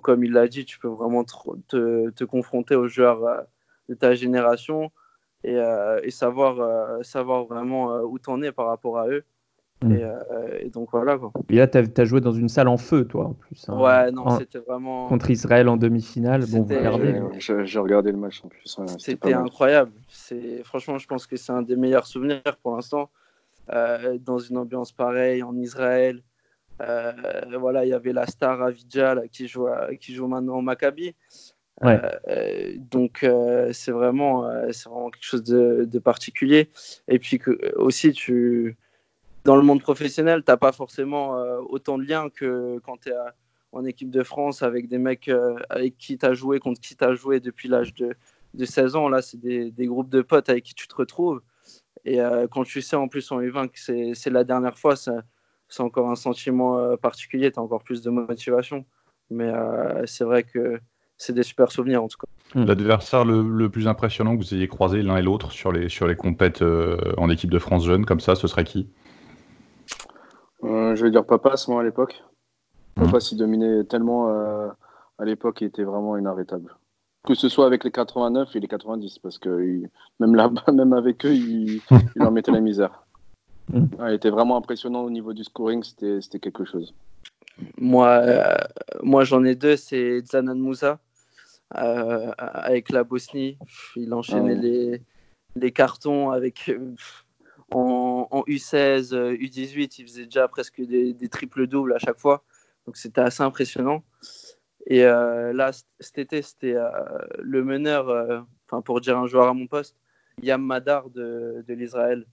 [0.02, 3.40] comme il l'a dit, tu peux vraiment te, te, confronter aux joueurs euh,
[3.88, 4.90] de ta génération
[5.44, 5.58] et,
[6.04, 9.24] et savoir, savoir vraiment où t'en es par rapport à eux.
[9.82, 9.98] Mm.
[10.00, 11.18] Euh, et, donc voilà.
[11.18, 11.32] Quoi.
[11.48, 13.64] Et là, tu as, joué dans une salle en feu, toi, en plus.
[13.68, 13.78] Hein.
[13.78, 15.08] Ouais, non, c'était vraiment.
[15.08, 16.44] Contre Israël en demi-finale.
[16.46, 17.20] Bon, vous perdez.
[17.38, 18.76] J'ai regardé le match en plus.
[18.98, 19.92] c'était incroyable.
[20.64, 23.10] Franchement, je pense que c'est un des meilleurs souvenirs pour l'instant.
[23.72, 26.20] Euh, dans une ambiance pareille en Israël.
[26.80, 27.12] Euh,
[27.60, 29.68] voilà, il y avait la star Avidja qui, joue
[30.00, 31.14] qui joue maintenant au Maccabi.
[31.80, 32.78] Ouais.
[32.90, 33.26] donc
[33.72, 36.70] c'est vraiment, c'est vraiment quelque chose de, de, particulier.
[37.08, 38.76] Et puis que, aussi, tu
[39.44, 43.10] dans le monde professionnel, tu n'as pas forcément euh, autant de liens que quand tu
[43.10, 43.14] es
[43.72, 46.96] en équipe de France avec des mecs euh, avec qui tu as joué, contre qui
[46.96, 48.14] tu as joué depuis l'âge de,
[48.54, 49.08] de, 16 ans.
[49.08, 51.40] Là, c'est des, des, groupes de potes avec qui tu te retrouves.
[52.04, 55.12] Et euh, quand tu sais en plus en U20 que c'est la dernière fois, c'est
[55.80, 58.84] encore un sentiment particulier, tu as encore plus de motivation.
[59.30, 59.50] Mais
[60.04, 60.78] c'est vrai que
[61.16, 62.60] c'est des super souvenirs en tout cas.
[62.60, 62.66] Hmm.
[62.66, 66.06] L'adversaire le, le, plus impressionnant que vous ayez croisé l'un et l'autre sur les, sur
[66.06, 66.62] les compètes
[67.16, 68.90] en équipe de France jeune, comme ça, ce serait qui?
[70.64, 72.22] Euh, je vais dire Papas, moi, à l'époque.
[72.96, 73.04] Mmh.
[73.04, 74.68] Papas, il dominait tellement euh,
[75.18, 76.74] à l'époque, il était vraiment inarrêtable.
[77.24, 79.82] Que ce soit avec les 89 et les 90, parce que
[80.20, 81.80] même là-bas, même avec eux, il,
[82.16, 83.04] leur mettait la misère.
[83.68, 83.86] Mmh.
[84.08, 86.92] il était vraiment impressionnant au niveau du scoring, c'était quelque chose.
[87.78, 88.56] Moi, euh,
[89.04, 90.98] moi j'en ai deux, c'est Zanan Moussa.
[91.70, 93.56] avec la Bosnie,
[93.94, 95.02] il enchaînait ah les,
[95.54, 96.72] les, cartons avec
[97.76, 102.44] en, U16, U18, il faisait déjà presque des, triples-doubles à chaque fois.
[102.86, 104.02] Donc c'était assez impressionnant.
[104.86, 106.90] Et euh, là, cet été, c'était euh,
[107.38, 109.96] le meneur, euh, enfin pour dire un joueur à mon poste,
[110.42, 112.26] Yam Madar de, de l'Israël.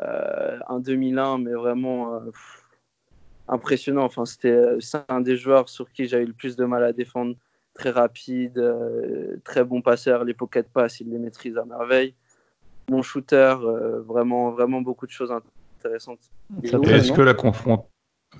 [0.00, 2.20] un 2001, mais vraiment
[3.46, 4.04] impressionnant.
[4.04, 4.76] Enfin, c'était
[5.08, 7.36] un des joueurs sur qui eu le plus de mal à défendre.
[7.74, 8.60] Très rapide,
[9.44, 10.24] très bon passeur.
[10.24, 12.14] Les pocket pass, il les maîtrise à merveille
[12.90, 16.30] mon shooter, euh, vraiment, vraiment beaucoup de choses intéressantes.
[16.62, 17.88] Est-ce que la confronte.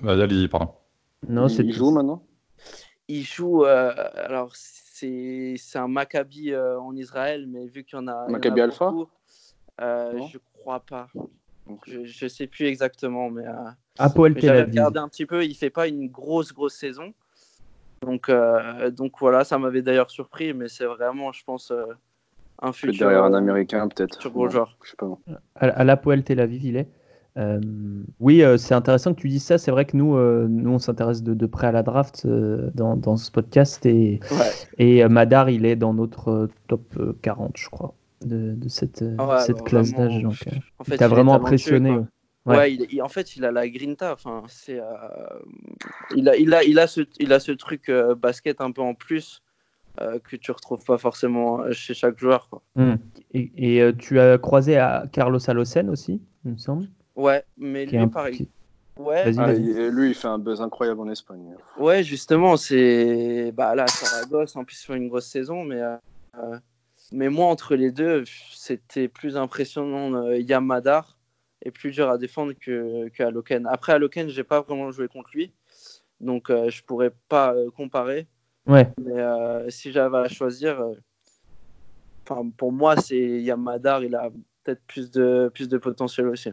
[0.01, 0.73] Vas-y, pardon.
[1.27, 2.23] Non, il, joue maintenant
[3.07, 3.65] Il joue.
[3.65, 8.27] Euh, alors, c'est un Maccabi euh, en Israël, mais vu qu'il y en a.
[8.27, 8.93] Maccabi Alpha
[9.79, 11.07] Je crois pas.
[11.87, 13.45] Je, ne sais plus exactement, mais.
[13.97, 14.67] Apoel Tel Aviv.
[14.67, 17.13] regardé un petit peu, il fait pas une grosse, grosse saison.
[18.01, 18.29] Donc,
[18.91, 21.71] donc voilà, ça m'avait d'ailleurs surpris, mais c'est vraiment, je pense,
[22.61, 23.07] un futur.
[23.07, 24.19] Derrière un américain, peut-être.
[24.21, 24.77] Sur gros joueur.
[24.83, 25.17] Je sais pas.
[25.55, 26.89] À, la Poel Tel Aviv, il est.
[27.37, 27.59] Euh,
[28.21, 29.57] oui, euh, c'est intéressant que tu dises ça.
[29.57, 33.17] C'est vrai que nous, euh, nous on s'intéresse de, près à la draft dans, dans,
[33.17, 34.19] ce podcast et,
[34.77, 39.63] et Madar, il est dans notre top 40, je crois, de, de cette, ah cette
[39.63, 40.21] classe d'âge.
[40.21, 40.35] Donc,
[40.79, 41.99] en fait, t'as vraiment impressionné.
[42.45, 44.13] Ouais, il, en fait, il a la grinta.
[44.13, 44.79] Enfin, c'est,
[46.15, 48.93] il a, il a, il a ce, il a ce truc basket un peu en
[48.93, 49.41] plus
[50.23, 52.49] que tu retrouves pas forcément chez chaque joueur.
[52.49, 52.61] Quoi.
[52.75, 52.95] Hmm.
[53.33, 56.87] Et, et tu as croisé à Carlos Alocen aussi, il me semble.
[57.15, 58.49] Ouais, mais lui, pareil.
[58.97, 59.31] Ouais.
[59.37, 61.55] Ah, lui, il fait un buzz incroyable en Espagne.
[61.77, 63.51] Ouais, justement, c'est.
[63.53, 65.81] Bah là, Saragosse, en plus, fait une grosse saison, mais.
[65.81, 66.57] Euh,
[67.11, 71.17] mais moi, entre les deux, c'était plus impressionnant euh, Yamadar
[71.61, 73.67] et plus dur à défendre que, que Aloken.
[73.67, 75.53] Après, Aloken, j'ai pas vraiment joué contre lui,
[76.19, 78.27] donc euh, je pourrais pas comparer.
[78.67, 78.91] Ouais.
[79.03, 80.83] Mais si j'avais à choisir,
[82.27, 84.29] enfin pour moi, c'est Yamadar, il a
[84.63, 86.49] peut-être plus de, plus de potentiel aussi.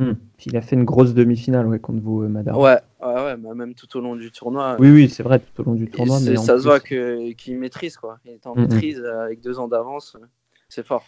[0.00, 0.14] Hmm.
[0.46, 2.58] Il a fait une grosse demi-finale ouais, contre vous, euh, Madar.
[2.58, 4.76] Ouais, ouais, bah, même tout au long du tournoi.
[4.78, 6.18] Oui, oui, c'est vrai, tout au long du tournoi.
[6.20, 8.18] Mais ça se voit qu'il maîtrise, quoi.
[8.24, 8.62] Il est en hmm, hmm.
[8.62, 10.16] maîtrise euh, avec deux ans d'avance.
[10.70, 11.04] C'est fort.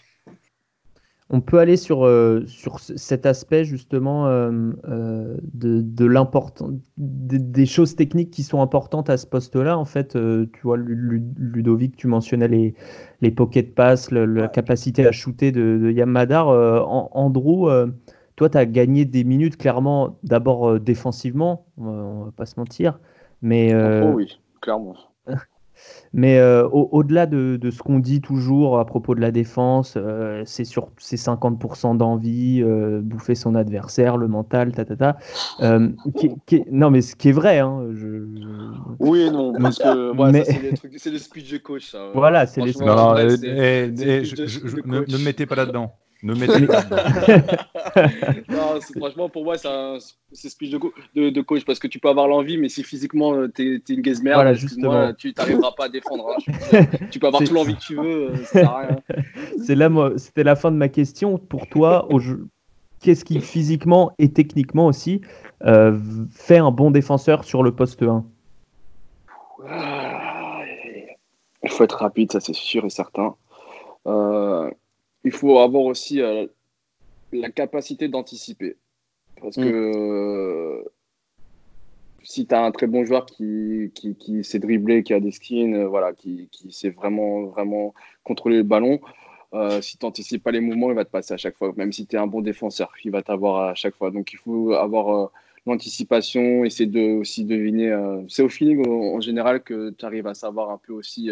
[1.30, 8.30] On peut aller sur, euh, sur cet aspect justement de, de l'important, des, choses techniques
[8.30, 9.78] qui sont importantes à ce poste-là.
[9.78, 12.74] En fait, tu vois, Ludovic, tu mentionnais les,
[13.22, 16.48] les pocket pass, la capacité à shooter de, de Yamadar.
[16.48, 17.70] Andrew,
[18.36, 22.98] toi, tu as gagné des minutes, clairement, d'abord euh, défensivement, on va pas se mentir.
[23.42, 24.96] Mais, euh, oui, clairement.
[26.12, 29.96] Mais euh, au-delà de, ce qu'on dit toujours à propos de la défense,
[30.44, 32.62] c'est sur ces 50% d'envie,
[33.02, 35.16] bouffer son adversaire, le mental, ta, ta, ta
[36.70, 37.58] non, mais ce qui est vrai.
[37.58, 37.86] Hein,
[38.98, 40.12] Oui et non, parce que
[40.96, 41.90] c'est le speech de coach.
[41.90, 42.10] Ça.
[42.14, 42.72] Voilà, c'est les.
[42.80, 45.92] Non, ne mettez pas là-dedans.
[46.22, 46.82] Ne mettez pas
[48.48, 50.78] non, franchement, pour moi, c'est speech de,
[51.16, 53.92] de, de, coach parce que tu peux avoir l'envie, mais si physiquement euh, tu es,
[53.92, 55.12] une gazmère, voilà, justement.
[55.14, 56.28] tu n'arriveras pas à défendre.
[56.30, 56.84] Hein.
[57.10, 58.86] tu peux avoir toute l'envie que tu veux, euh, ça
[59.66, 60.16] rien.
[60.16, 61.38] C'était la fin de ma question.
[61.38, 62.08] Pour toi,
[63.00, 65.20] qu'est-ce qui physiquement et techniquement aussi
[65.64, 65.98] euh,
[66.30, 68.24] fait un bon défenseur sur le poste 1
[71.64, 73.34] Il faut être rapide, ça c'est sûr et certain.
[74.06, 74.70] Euh,
[75.24, 76.46] il faut avoir aussi euh,
[77.32, 78.76] la capacité d'anticiper.
[79.40, 79.62] Parce mm.
[79.62, 80.84] que euh,
[82.22, 85.30] si tu as un très bon joueur qui, qui, qui, sait dribbler, qui a des
[85.30, 89.00] skins, euh, voilà, qui, qui, sait vraiment, vraiment contrôler le ballon,
[89.82, 91.74] si tu n'anticipes pas les mouvements, il va te passer à chaque fois.
[91.76, 94.10] Même si tu es un bon défenseur, il va t'avoir à chaque fois.
[94.10, 95.30] Donc il faut avoir
[95.66, 97.94] l'anticipation, essayer de aussi deviner.
[98.28, 101.28] c'est au feeling en, général que tu arrives à savoir un peu aussi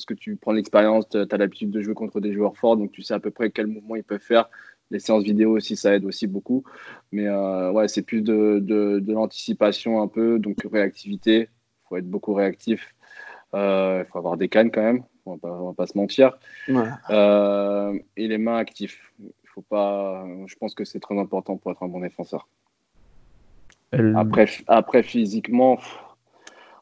[0.00, 2.90] parce que tu prends l'expérience, tu as l'habitude de jouer contre des joueurs forts, donc
[2.90, 4.48] tu sais à peu près quel mouvement ils peuvent faire.
[4.90, 6.64] Les séances vidéo aussi, ça aide aussi beaucoup.
[7.12, 11.50] Mais euh, ouais, c'est plus de, de, l'anticipation un peu, donc réactivité.
[11.50, 12.94] Il faut être beaucoup réactif.
[13.52, 16.38] Euh, il faut avoir des cannes quand même, on va va pas se mentir.
[17.10, 18.96] Euh, et les mains actives.
[19.18, 20.24] Il faut pas.
[20.46, 22.48] Je pense que c'est très important pour être un bon défenseur.
[23.92, 25.78] Après, après, physiquement,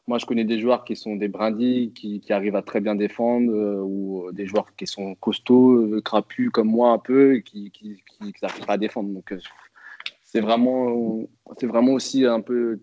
[0.09, 3.53] moi, je connais des joueurs qui sont des brindilles, qui, arrivent à très bien défendre,
[3.53, 7.43] euh, ou euh, des joueurs qui sont costauds, euh, crapus comme moi un peu, et
[7.43, 7.71] qui
[8.41, 9.09] n'arrivent pas à défendre.
[9.09, 9.31] Donc,
[10.23, 11.27] c'est vraiment,
[11.59, 12.79] c'est vraiment aussi un peu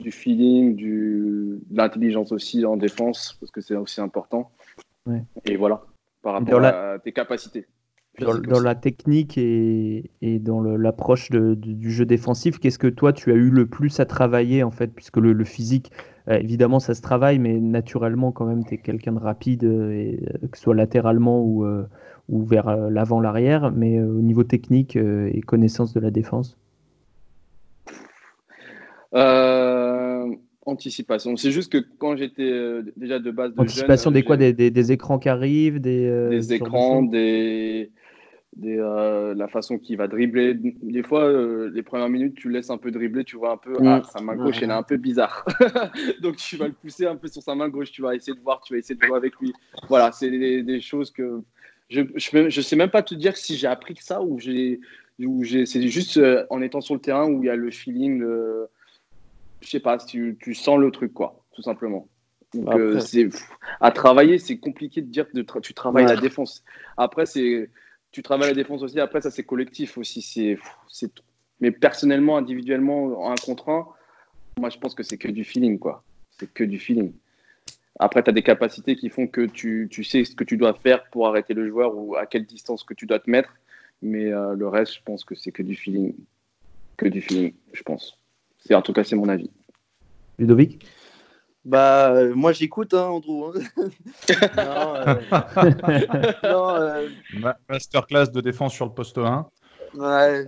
[0.00, 4.50] du feeling, du, de l'intelligence aussi en défense, parce que c'est aussi important.
[5.44, 5.84] Et voilà,
[6.22, 7.66] par rapport à tes capacités.
[8.20, 13.48] Dans, la technique et, dans l'approche du jeu défensif, qu'est-ce que toi tu as eu
[13.48, 15.90] le plus à travailler en fait, puisque le, physique,
[16.28, 19.92] euh, évidemment ça se travaille, mais naturellement quand même tu es quelqu'un de rapide, euh,
[19.92, 21.66] et, euh, que ce soit latéralement ou,
[22.28, 26.58] ou vers l'avant, l'arrière, mais au niveau technique et connaissance de la défense?
[30.64, 31.36] Anticipation.
[31.36, 34.36] C'est juste que quand j'étais déjà de base de Anticipation des quoi?
[34.36, 37.90] des, des, écrans qui arrivent Des, des écrans, des
[38.56, 40.54] des, euh, la façon qu'il va dribbler.
[40.54, 43.74] Des fois, euh, les premières minutes, tu laisses un peu dribbler, tu vois un peu,
[43.84, 45.44] ah, sa main gauche, elle est un peu bizarre.
[46.20, 48.42] Donc, tu vas le pousser un peu sur sa main gauche, tu vas essayer de
[48.42, 49.52] voir, tu vas essayer de jouer avec lui.
[49.88, 51.40] Voilà, c'est des, choses que
[51.88, 54.80] je, je, sais même pas te dire si j'ai appris que ça ou j'ai,
[55.64, 58.68] c'est juste euh, en étant sur le terrain où il y a le feeling, le,
[59.60, 62.08] je sais pas, tu, tu sens le truc, quoi, tout simplement.
[62.54, 63.30] Donc, c'est,
[63.80, 66.62] à travailler, c'est compliqué de dire que tu travailles la défense.
[66.98, 67.70] Après, c'est
[68.12, 69.00] tu travailles la défense aussi.
[69.00, 70.22] Après, ça, c'est collectif aussi.
[70.22, 70.58] C'est,
[71.60, 73.88] mais personnellement, individuellement, un contre un,
[74.58, 76.04] moi, je pense que c'est que du feeling, quoi.
[76.38, 77.12] C'est que du feeling.
[77.98, 80.74] Après, tu as des capacités qui font que tu, tu, sais ce que tu dois
[80.74, 83.54] faire pour arrêter le joueur ou à quelle distance que tu dois te mettre.
[84.02, 86.14] Mais euh, le reste, je pense que c'est que du feeling.
[86.96, 88.18] que du feeling, je pense.
[88.70, 89.50] En tout cas c'est mon avis.
[90.38, 90.84] Ludovic?
[91.64, 93.52] Bah moi j'écoute hein, Andrew.
[93.54, 93.60] Hein.
[96.42, 97.08] non, euh...
[97.38, 99.48] non Masterclass de défense sur le poste 1.
[99.94, 100.44] Ouais.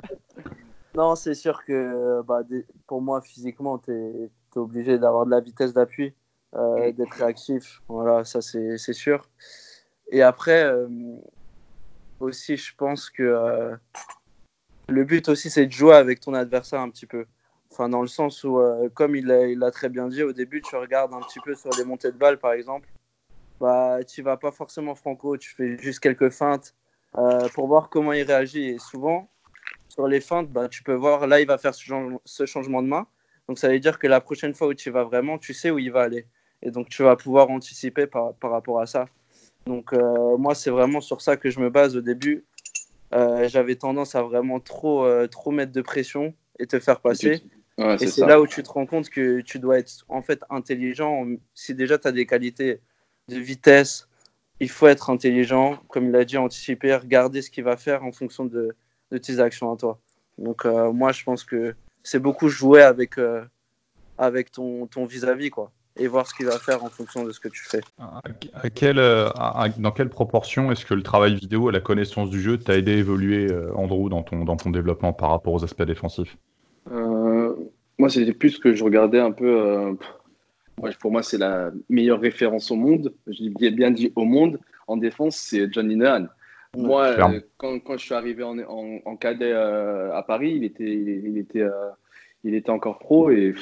[0.94, 2.42] Non, c'est sûr que bah,
[2.86, 6.14] pour moi, physiquement, tu es, obligé d'avoir de la vitesse d'appui,
[6.54, 7.82] euh, d'être réactif.
[7.88, 9.28] Voilà, ça, c'est sûr.
[10.12, 10.86] Et après, euh,
[12.20, 13.76] aussi, je pense que euh,
[14.88, 17.26] le but aussi, c'est de jouer avec ton adversaire un petit peu.
[17.74, 18.60] Enfin, dans le sens où,
[18.94, 21.84] comme il l'a très bien dit au début, tu regardes un petit peu sur les
[21.84, 22.88] montées de balles, par exemple.
[23.60, 26.72] Bah, tu vas pas forcément franco, tu fais juste quelques feintes
[27.52, 28.68] pour voir comment il réagit.
[28.68, 29.28] Et souvent,
[29.88, 33.08] sur les feintes, bah, tu peux voir, là, il va faire ce, changement de main.
[33.48, 35.78] Donc, ça veut dire que la prochaine fois où tu vas vraiment, tu sais où
[35.80, 36.26] il va aller.
[36.62, 39.06] Et donc, tu vas pouvoir anticiper par, rapport à ça.
[39.66, 42.44] Donc, euh, moi, c'est vraiment sur ça que je me base au début.
[43.14, 47.42] Euh, j'avais tendance à vraiment euh, trop mettre de pression et te faire passer.
[47.78, 51.26] Et c'est là où tu te rends compte que tu dois être en fait intelligent.
[51.54, 52.80] Si déjà tu as des qualités
[53.28, 54.08] de vitesse,
[54.60, 55.80] il faut être intelligent.
[55.88, 58.76] Comme il a dit, anticiper, regarder ce qu'il va faire en fonction de,
[59.10, 59.98] de tes actions à toi.
[60.38, 63.44] Donc euh, moi, je pense que c'est beaucoup jouer avec, euh,
[64.18, 67.46] avec ton vis-à-vis, quoi et voir ce qu'il va faire en fonction de ce que
[67.46, 67.80] tu fais.
[68.00, 68.20] À
[68.82, 69.30] euh,
[69.78, 72.94] dans quelle proportion est-ce que le travail vidéo et la connaissance du jeu t'a aidé
[72.94, 76.36] à évoluer, Andrew, dans ton, dans ton développement par rapport aux aspects défensifs?
[77.98, 79.96] Moi, c'était plus que je regardais un peu.
[81.00, 83.14] pour moi, c'est la meilleure référence au monde.
[83.26, 84.58] Je dis bien dit au monde.
[84.86, 86.26] En défense, c'est John Linehan.
[86.76, 90.92] Moi, euh, quand, quand, je suis arrivé en, en, cadet euh, à Paris, il était,
[90.92, 91.90] il, était, euh,
[92.42, 93.54] il était encore pro et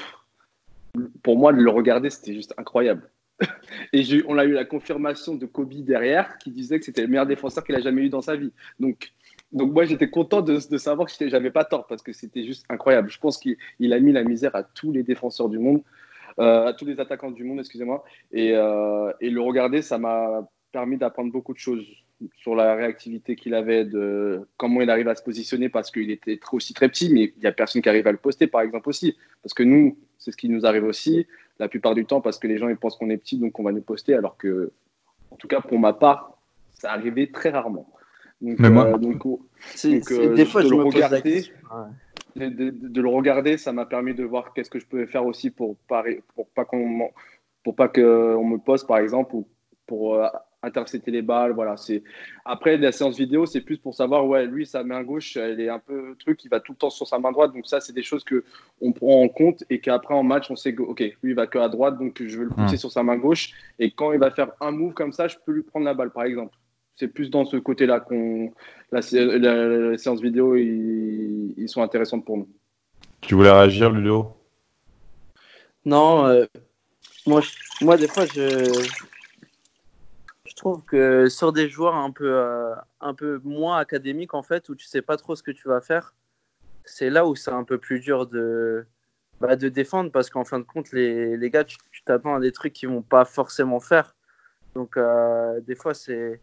[1.23, 3.11] pour moi, de le regarder, c'était juste incroyable.
[3.93, 7.27] et on a eu la confirmation de Kobe derrière qui disait que c'était le meilleur
[7.27, 8.53] défenseur qu'il a jamais eu dans sa vie.
[8.79, 9.13] Donc,
[9.53, 12.65] donc moi, j'étais content de, de, savoir que j'avais pas tort parce que c'était juste
[12.69, 13.11] incroyable.
[13.11, 15.83] Je pense qu'il a mis la misère à tous les défenseurs du monde,
[16.39, 18.05] à tous les attaquants du monde, excusez-moi.
[18.33, 21.85] Et, et le regarder, ça m'a permis d'apprendre beaucoup de choses
[22.37, 26.39] sur la réactivité qu'il avait, de comment il arrive à se positionner parce qu'il était
[26.53, 28.89] aussi très petit, mais il n'y a personne qui arrive à le poster, par exemple,
[28.89, 29.17] aussi.
[29.43, 31.27] Parce que nous, c'est ce qui nous arrive aussi,
[31.59, 33.63] la plupart du temps, parce que les gens ils pensent qu'on est petit, donc on
[33.63, 34.73] va nous poster, alors que,
[35.31, 36.39] en tout cas, pour ma part,
[36.73, 37.87] ça arrivait très rarement.
[38.43, 41.45] Donc, mais moi, des fois, de je le regarder,
[42.35, 45.77] de, le regarder, ça m'a permis de voir qu'est-ce que je pouvais faire aussi pour,
[46.35, 47.11] pour pas qu'on
[47.63, 49.47] pour pas qu'on me poste, par exemple, ou
[49.87, 50.27] pour euh,
[50.65, 51.53] intercepter les balles.
[51.53, 52.03] Voilà, c'est
[52.45, 55.69] après la séance vidéo, c'est plus pour savoir ouais, lui sa main gauche, elle est
[55.69, 57.53] un peu truc, il va tout le temps sur sa main droite.
[57.53, 58.43] Donc ça, c'est des choses que
[58.81, 61.47] on prend en compte et qu'après en match, on sait que ok, lui il va
[61.47, 63.53] que à droite, donc je vais le pousser sur sa main gauche.
[63.79, 66.11] Et quand il va faire un move comme ça, je peux lui prendre la balle,
[66.11, 66.57] par exemple.
[67.03, 68.53] C'est plus dans ce côté-là qu'on
[68.93, 72.49] la, la, séance vidéo ils, ils, sont intéressantes pour nous.
[73.21, 74.37] Tu voulais réagir, Ludo?
[75.85, 76.45] Non, euh,
[77.27, 77.41] moi,
[77.81, 78.71] moi des fois je
[80.45, 84.69] je trouve que sur des joueurs un peu, euh, un peu moins académiques, en fait,
[84.69, 86.15] où tu sais pas trop ce que tu vas faire,
[86.85, 88.87] c'est là où c'est un peu plus dur de,
[89.41, 92.53] bah, de défendre parce qu'en fin de compte, les, les gars, tu t'attends à des
[92.53, 94.15] trucs qu'ils vont pas forcément faire.
[94.77, 96.41] Donc, euh, des fois, c'est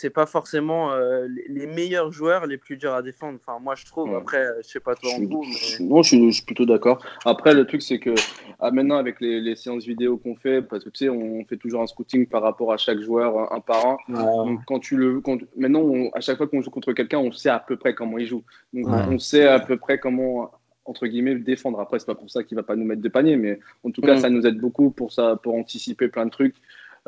[0.00, 3.36] c'est pas forcément euh, les meilleurs joueurs les plus durs à défendre.
[3.42, 4.14] Enfin, moi, je trouve.
[4.14, 5.44] Après, je sais pas toi en vous.
[5.80, 7.04] Non, je suis, plutôt d'accord.
[7.24, 8.14] Après, le truc, c'est que
[8.60, 11.82] ah, maintenant, avec les, séances vidéo qu'on fait, parce que tu sais, on fait toujours
[11.82, 13.96] un scouting par rapport à chaque joueur, un par un.
[14.44, 15.20] Donc, quand tu le,
[15.56, 18.26] maintenant, à chaque fois qu'on joue contre quelqu'un, on sait à peu près comment il
[18.26, 18.44] joue.
[18.72, 20.52] Donc, on sait à peu près comment
[20.84, 21.80] entre guillemets défendre.
[21.80, 24.00] Après, c'est pas pour ça qu'il va pas nous mettre de panier, mais en tout
[24.00, 24.20] cas, mm.
[24.20, 26.54] ça nous aide beaucoup pour ça, pour anticiper plein de trucs.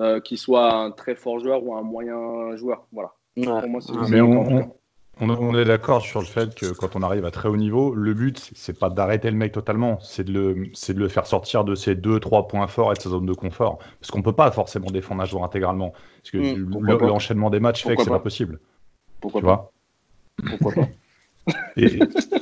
[0.01, 2.87] Euh, qu'il soit un très fort joueur ou un moyen joueur.
[2.91, 3.13] Voilà.
[3.35, 4.71] Pour moi, c'est Mais on,
[5.21, 8.15] on, est d'accord sur le fait que quand on arrive à très haut niveau, le
[8.15, 11.75] but, c'est pas d'arrêter le mec totalement, c'est de, le, de le faire sortir de
[11.75, 13.79] ses 2-3 points forts et de sa zone de confort.
[14.01, 15.93] Parce qu'on peut pas forcément défendre un joueur intégralement.
[16.23, 18.59] Parce que mmh, l'enchaînement des matchs fait que c'est pas possible.
[19.21, 19.73] Pourquoi pas
[20.59, 20.89] Pourquoi pas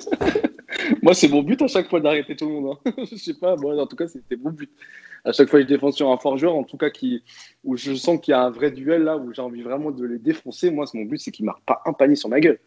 [1.08, 2.76] Moi, c'est mon but à chaque fois d'arrêter tout le monde.
[2.84, 2.92] Hein.
[3.10, 4.70] je sais pas, moi, en tout cas, c'était mon but
[5.24, 7.22] à chaque fois je défends sur un fort joueur, en tout cas qui,
[7.64, 10.04] où je sens qu'il y a un vrai duel là, où j'ai envie vraiment de
[10.04, 12.58] les défoncer, moi, mon but, c'est qu'il ne marque pas un panier sur ma gueule.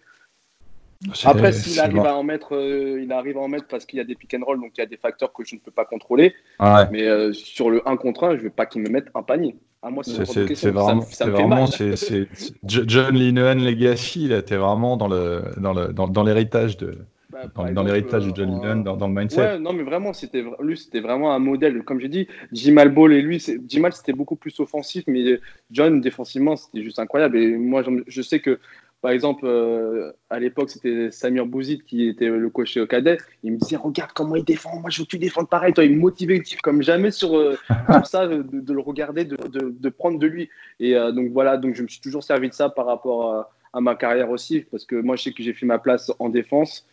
[1.23, 4.01] Après, s'il arrive à en mettre, euh, il arrive à en mettre parce qu'il y
[4.01, 5.71] a des pick and roll, donc il y a des facteurs que je ne peux
[5.71, 6.33] pas contrôler.
[6.59, 9.21] Mais euh, sur le 1 contre 1, je ne veux pas qu'il me mette un
[9.21, 9.55] panier.
[9.83, 10.23] Ah, moi, c'est
[10.71, 12.27] vraiment, ça, vraiment c'est
[12.63, 16.97] John Linehan Legacy, là, es vraiment dans le dans le dans, dans l'héritage de
[17.31, 19.39] bah, dans, l'héritage de John euh, Lennon, dans, le mindset.
[19.39, 21.83] Ouais, non, mais vraiment, c'était lui, c'était vraiment un modèle.
[21.83, 25.39] Comme j'ai dit, Jimal Ball et lui, Jimal, c'était beaucoup plus offensif, mais
[25.71, 27.37] John, défensivement, c'était juste incroyable.
[27.37, 28.59] Et moi, je sais que
[29.01, 33.17] par exemple, euh, à l'époque, c'était Samir Bouzid qui était le coach au cadet.
[33.43, 35.73] Il me disait Regarde comment il défend, moi je veux que tu défendes pareil.
[35.73, 37.57] Toi, il me motivait comme jamais sur, euh,
[38.03, 40.49] ça, de, le regarder, de, de, prendre de lui.
[40.79, 43.51] Et euh, donc voilà, donc je me suis toujours servi de ça par rapport à,
[43.73, 46.29] à ma carrière aussi, parce que moi je sais que j'ai fait ma place en
[46.29, 46.85] défense.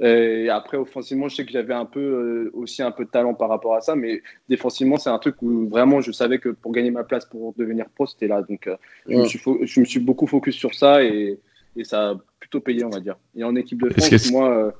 [0.00, 3.48] Et après, offensivement, je sais que j'avais un peu aussi un peu de talent par
[3.48, 6.90] rapport à ça, mais défensivement, c'est un truc où vraiment je savais que pour gagner
[6.90, 8.42] ma place pour devenir pro, c'était là.
[8.42, 8.68] Donc,
[9.08, 11.38] je, me suis je, me suis beaucoup focus sur ça et,
[11.76, 13.16] et ça a plutôt payé, on va dire.
[13.36, 14.70] Et en équipe de France, moi, euh,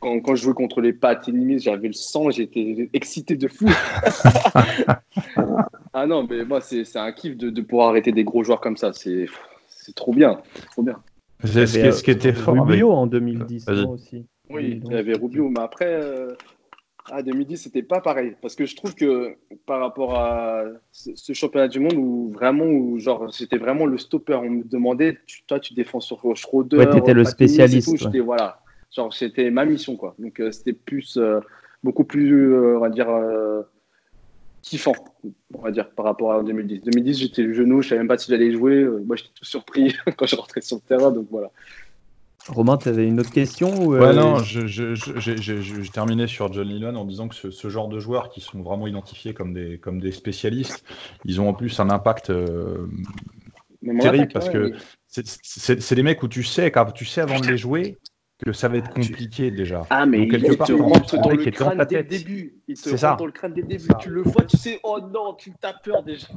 [0.00, 3.66] quand, quand, je jouais contre les pattes ennemies, j'avais le sang, j'étais excité de fou.
[5.92, 8.76] ah non, mais moi, c'est un kiff de, de, pouvoir arrêter des gros joueurs comme
[8.76, 8.92] ça.
[8.92, 9.26] C'est
[9.94, 10.40] trop bien,
[10.72, 10.96] trop bien.
[11.44, 12.54] C'est ce, qui était fort.
[12.54, 14.26] Rubio en 2010 aussi.
[14.50, 16.32] Oui, il y avait Rubio, mais après, euh,
[17.10, 18.34] ah, 2010, c'était pas pareil.
[18.40, 19.36] Parce que je trouve que
[19.66, 24.34] par rapport à ce championnat du monde où vraiment, où, genre, c'était vraiment le stopper.
[24.34, 26.76] On me demandait, toi, tu défends sur Schroeder.
[26.78, 27.96] Ouais, t'étais le spécialiste.
[27.98, 28.60] Tout, Voilà.
[28.94, 30.14] Genre, c'était ma mission, quoi.
[30.18, 31.40] Donc, euh, c'était plus, euh,
[31.82, 33.08] beaucoup plus, euh, on va dire,
[34.62, 34.94] kiffant,
[35.54, 36.80] on va dire, par rapport à 2010.
[36.82, 38.84] 2010, j'étais le genou, je savais même pas si j'allais jouer.
[38.84, 41.10] moi, j'étais tout surpris quand je rentrais sur le terrain.
[41.10, 41.50] Donc, voilà.
[42.48, 47.04] Romain, tu avais une autre question ou Ouais, non, j'ai terminé sur John Lennon en
[47.04, 50.84] disant que ce, genre de joueurs qui sont vraiment identifiés comme des, comme des spécialistes,
[51.24, 52.86] ils ont en plus un impact euh,
[54.00, 54.72] terrible parce que
[55.08, 57.98] c'est des mecs où tu sais, car tu sais avant de les jouer,
[58.44, 59.86] que ça va être compliqué déjà.
[59.90, 62.54] Ah, mais Donc, quelque il part, te rentre dans le crâne dès le début.
[62.68, 63.88] Il te rentre dans le crâne dès le début.
[64.00, 66.28] Tu le vois, tu sais, oh non, tu t'as peur déjà.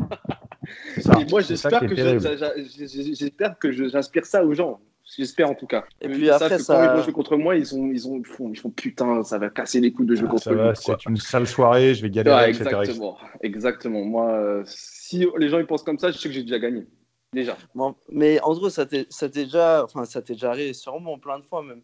[1.20, 4.80] Et moi, j'espère que j'espère que j'inspire ça aux gens.
[5.18, 5.84] J'espère en tout cas.
[6.00, 6.88] Et puis après, ça...
[6.88, 9.82] quand ils jouent contre moi, ils, ont, ils, ont, ils, font, putain, ça va casser
[9.82, 10.62] les coups de jeu ah, contre lui.
[10.76, 12.36] C'est une sale soirée, je vais galérer.
[12.36, 14.06] Ouais, exactement, exactement.
[14.06, 16.88] Moi, euh, si les gens ils pensent comme ça, je sais que j'ai déjà gagné.
[17.34, 17.58] Déjà.
[17.76, 21.46] Bon, mais en gros, ça t'est déjà, enfin, ça t'est déjà arrivé sûrement plein de
[21.46, 21.82] fois même,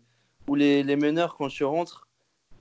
[0.48, 2.08] où les, les meneurs, quand tu rentres,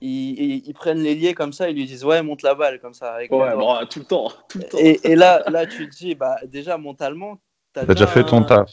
[0.01, 2.93] ils, ils, prennent les liés comme ça, ils lui disent ouais monte la balle comme
[2.93, 3.13] ça.
[3.13, 4.77] Avec ouais, bon, tout le temps, tout le temps.
[4.79, 7.39] Et, et, là, là tu te dis bah déjà mentalement
[7.85, 8.71] T'as déjà, fait ton taf.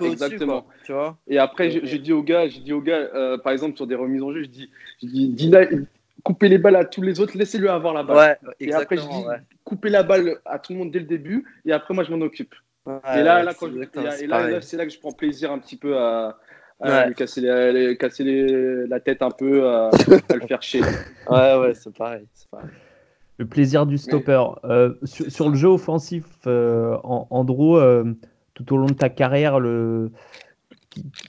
[0.00, 0.66] exactement.
[0.84, 3.76] tu vois et après, j'ai dit aux gars, j'ai dit aux gars, euh, par exemple
[3.76, 4.70] sur des remises en jeu, je dis,
[5.02, 5.52] je dis,
[6.22, 8.38] coupez les balles à tous les autres, laissez-le avoir la balle.
[8.60, 9.24] et après, je dis,
[9.64, 12.24] coupez la balle à tout le monde dès le début, et après, moi, je m'en
[12.24, 12.54] occupe.
[12.86, 13.52] et là, là,
[14.60, 16.38] c'est là que je prends plaisir un petit peu à,
[17.06, 19.90] lui casser, les, casser les, la tête un peu, à,
[20.34, 20.82] le faire chier.
[21.28, 22.70] Ouais, ouais, c'est pareil, pareil.
[23.38, 24.42] Le plaisir du stopper.
[24.64, 27.76] Euh, sur, le jeu offensif, euh, Andrew,
[28.56, 30.10] tout au long de ta carrière le...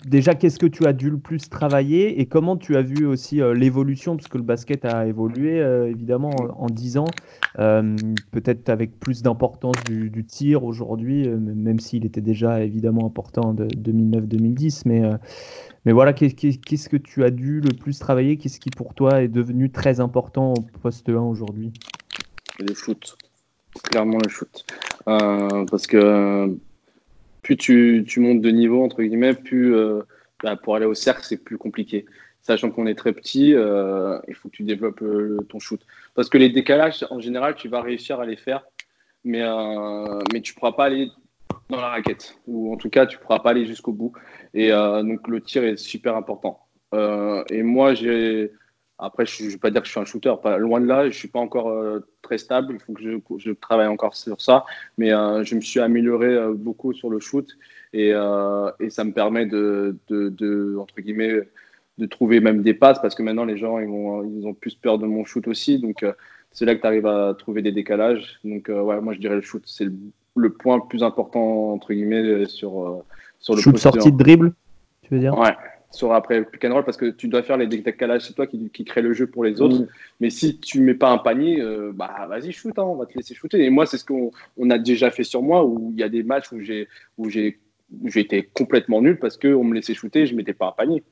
[0.06, 3.42] Déjà, qu'est-ce que tu as dû le plus travailler et comment tu as vu aussi
[3.42, 7.06] euh, l'évolution, parce que le basket a évolué euh, évidemment en, dix 10 ans,
[7.60, 7.98] euh,
[8.32, 14.84] peut-être avec plus d'importance du, tir aujourd'hui, même s'il était déjà évidemment important de 2009-2010.
[14.86, 15.02] Mais,
[15.84, 18.38] mais voilà, qu'est-ce que tu as dû le plus travailler?
[18.38, 21.74] Qu'est-ce qui pour toi est devenu très important au poste 1 aujourd'hui?
[22.60, 23.18] Le foot,
[23.84, 24.66] clairement le foot.
[25.06, 26.58] parce que
[27.56, 30.02] plus tu, montes de niveau, entre guillemets, plus euh,
[30.44, 32.06] bah, pour aller au cercle, c'est plus compliqué.
[32.42, 35.82] Sachant qu'on est très petit, euh, il faut que tu développes euh, ton shoot.
[36.14, 38.66] Parce que les décalages, en général, tu vas réussir à les faire,
[39.24, 39.44] mais,
[40.34, 41.10] mais tu ne pourras pas aller
[41.70, 42.38] dans la raquette.
[42.48, 44.12] Ou en tout cas, tu ne pourras pas aller jusqu'au bout.
[44.54, 46.60] Et donc, le tir est super important.
[46.94, 48.52] et moi, j'ai
[49.00, 51.04] après, je ne vais pas dire que je suis un shooter, pas loin de là.
[51.04, 52.74] Je ne suis pas encore euh, très stable.
[52.74, 54.66] Il faut que je, je, travaille encore sur ça.
[54.98, 57.48] Mais euh, je me suis amélioré euh, beaucoup sur le shoot
[57.94, 61.48] et, et ça me permet de, de, de, entre guillemets,
[61.98, 64.76] de trouver même des passes parce que maintenant les gens ils, vont, ils ont plus
[64.76, 65.80] peur de mon shoot aussi.
[65.80, 66.06] Donc
[66.52, 68.40] c'est là que tu arrives à trouver des décalages.
[68.44, 69.94] Donc ouais, moi je dirais le shoot, c'est le,
[70.36, 73.04] le, point le plus important entre guillemets sur,
[73.40, 74.54] sur le shoot sortie de dribble,
[75.04, 75.38] tu veux dire?
[75.38, 75.56] Ouais
[75.92, 78.46] sur après le pick and roll parce que tu dois faire les décalages, c'est toi
[78.46, 79.88] qui, qui crée le jeu pour les autres.
[80.20, 83.16] Mais si tu mets pas un panier, euh, bah vas-y shoot, hein, on va te
[83.16, 83.64] laisser shooter.
[83.64, 86.10] Et moi, c'est ce qu'on on a déjà fait sur moi où il y a
[86.10, 87.60] des matchs où j'ai où j'ai
[88.06, 91.04] j'ai été complètement nul parce qu'on me laissait shooter, je mettais pas un panier.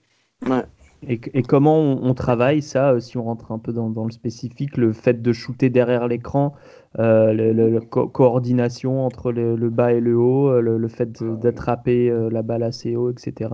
[0.46, 0.64] Ouais.
[1.08, 4.12] Et, et, comment on, travaille ça, euh, si on rentre un peu dans, dans, le
[4.12, 6.56] spécifique, le fait de shooter derrière l'écran,
[6.98, 12.42] euh, la coordination entre le, le, bas et le haut, le, le fait d'attraper la
[12.42, 13.50] balle assez haut, etc.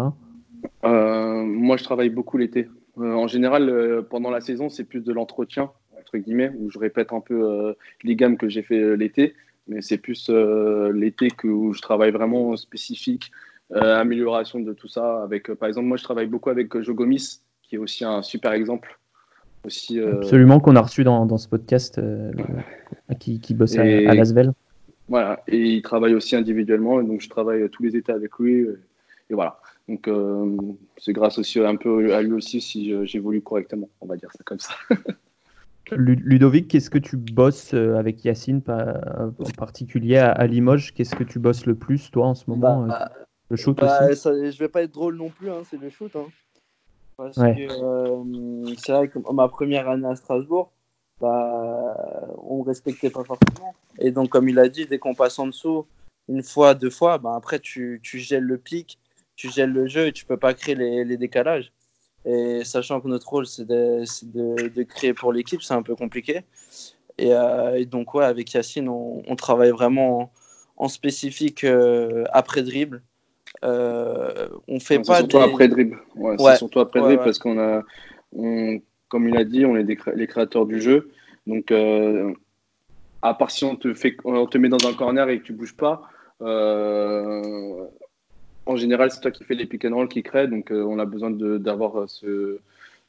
[0.83, 2.67] Euh, moi, je travaille beaucoup l'été.
[2.99, 6.79] Euh, en général, euh, pendant la saison, c'est plus de l'entretien, entre guillemets, où je
[6.79, 9.35] répète un peu les gammes que j'ai fait l'été.
[9.67, 13.31] Mais c'est plus l'été que, où je travaille vraiment spécifique,
[13.73, 15.23] amélioration de tout ça.
[15.23, 18.99] Avec, par exemple, moi, je travaille beaucoup avec Jogomis, qui est aussi un super exemple.
[19.63, 22.01] Aussi, Absolument, qu'on a reçu dans, dans ce podcast,
[23.19, 24.51] qui, qui bosse à, Lasvel.
[25.07, 28.65] Voilà, et il travaille aussi individuellement, donc je travaille tous les étés avec lui
[29.31, 29.59] et voilà.
[29.87, 30.09] Donc,
[30.97, 34.43] c'est grâce aussi un peu à lui aussi si j'évolue correctement, on va dire ça
[34.45, 34.73] comme ça.
[35.91, 40.93] Ludovic, qu'est-ce que tu bosses avec Yacine en particulier à, Limoges?
[40.93, 43.11] Qu'est-ce que tu bosses le plus, toi, en ce moment bah,
[43.49, 44.29] Le shoot bah, aussi?
[44.29, 46.15] Je vais pas être drôle non plus, hein, c'est le shoot.
[46.15, 46.27] Hein.
[47.17, 50.71] Parce que c'est vrai que ma première année à Strasbourg,
[51.19, 51.95] bah,
[52.41, 53.75] on respectait pas forcément.
[53.99, 55.85] Et donc, comme il a dit, dès qu'on passe en dessous,
[56.27, 58.97] une fois, deux fois, bah, après, tu, tu gèles le pic,
[59.41, 61.71] tu gèles le jeu et tu peux pas créer les, les décalages.
[62.25, 65.95] Et sachant que notre rôle, c'est de, de, de, créer pour l'équipe, c'est un peu
[65.95, 66.41] compliqué.
[67.17, 70.31] Et, euh, donc, ouais, avec Yacine, on, on travaille vraiment
[70.77, 73.01] en, spécifique euh, après dribble.
[73.65, 75.17] Euh, on fait pas.
[75.17, 75.99] Surtout après dribble.
[76.15, 77.81] Ouais, C'est surtout après dribble parce qu'on a.
[78.33, 78.79] On,
[79.09, 79.83] comme il a dit, on est
[80.15, 81.09] les créateurs du jeu.
[81.47, 82.31] Donc, euh,
[83.23, 85.53] à part si on te, fait, on te met dans un corner et que tu
[85.53, 86.03] bouges pas,
[88.65, 90.47] en général, c'est toi qui fais les pick and roll qui crée.
[90.47, 92.59] Donc, euh, on a besoin d'avoir ce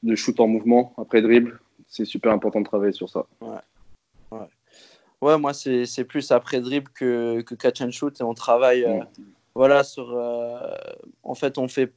[0.03, 1.61] de shoot en mouvement après dribble.
[1.87, 3.27] C'est super important de travailler sur ça.
[3.41, 4.39] Ouais,
[5.21, 5.39] ouais.
[5.39, 8.87] moi, c'est plus après dribble que, que, catch and shoot et on travaille.
[9.55, 10.19] Voilà, sur,
[11.23, 11.93] en fait, on fait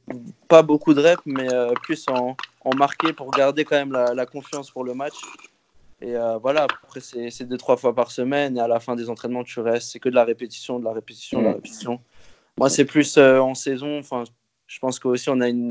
[0.46, 1.48] pas beaucoup de reps, mais
[1.82, 5.16] plus en, en marqué pour garder quand même la, la confiance pour le match.
[6.02, 8.56] Et euh, voilà, après, c'est deux, trois fois par semaine.
[8.56, 9.90] Et à la fin des entraînements, tu restes.
[9.90, 12.00] C'est que de la répétition, de la répétition, de la répétition.
[12.58, 13.98] Moi, c'est plus euh, en saison.
[13.98, 14.24] Enfin,
[14.66, 15.68] je pense qu'aussi, on a une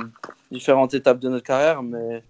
[0.51, 1.81] différente étape de notre carrière.
[1.81, 2.21] Mais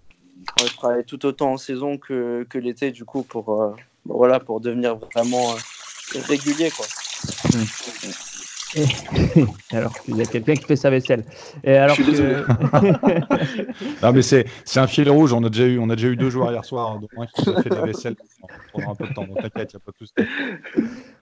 [0.61, 3.75] on travaille tout autant en saison que, que l'été, du coup, pour, euh,
[4.05, 5.55] voilà, pour devenir vraiment
[6.27, 6.69] régulier.
[6.71, 6.85] Quoi.
[8.75, 9.45] Mmh.
[9.71, 11.23] alors il y a quelqu'un qui fait sa vaisselle.
[11.63, 12.45] Et alors que...
[14.03, 14.45] non mais c'est
[14.75, 15.31] un fil rouge.
[15.31, 17.49] On a déjà eu on a déjà eu deux joueurs hier soir, hein, un qui
[17.49, 18.17] a fait la vaisselle.
[18.43, 18.47] On
[18.81, 19.23] prendra un peu de temps.
[19.23, 20.13] Donc t'inquiète, il n'y a pas de souci.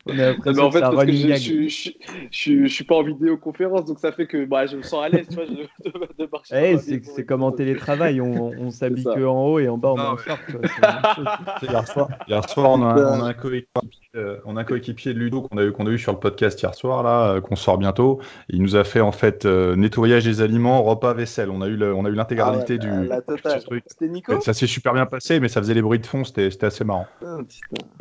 [0.06, 1.92] On a mais en fait, parce que je, je,
[2.30, 5.08] je, je, suis pas en vidéoconférence, donc ça fait que bah, je me sens à
[5.08, 7.02] l'aise tu vois, de, de, marcher.
[7.04, 10.02] c'est comme en télétravail, on, on s'habille que en haut et en bas on est
[10.02, 10.42] en short.
[11.62, 15.14] Hier soir, hier soir, on a, on a un coéquipier, euh, on a un coéquipier
[15.14, 17.42] de Ludo qu'on a, eu, qu'on a eu sur le podcast hier soir, là, euh,
[17.42, 18.20] qu'on sort bientôt.
[18.50, 21.50] Il nous a fait en fait euh, nettoyage des aliments, repas, vaisselle.
[21.50, 23.84] On a eu l'intégralité ah du, truc.
[23.88, 26.66] C'était Nico Ça s'est super bien passé, mais ça faisait les bruits de fond, c'était
[26.66, 27.08] assez marrant.
[27.26, 27.40] Oh,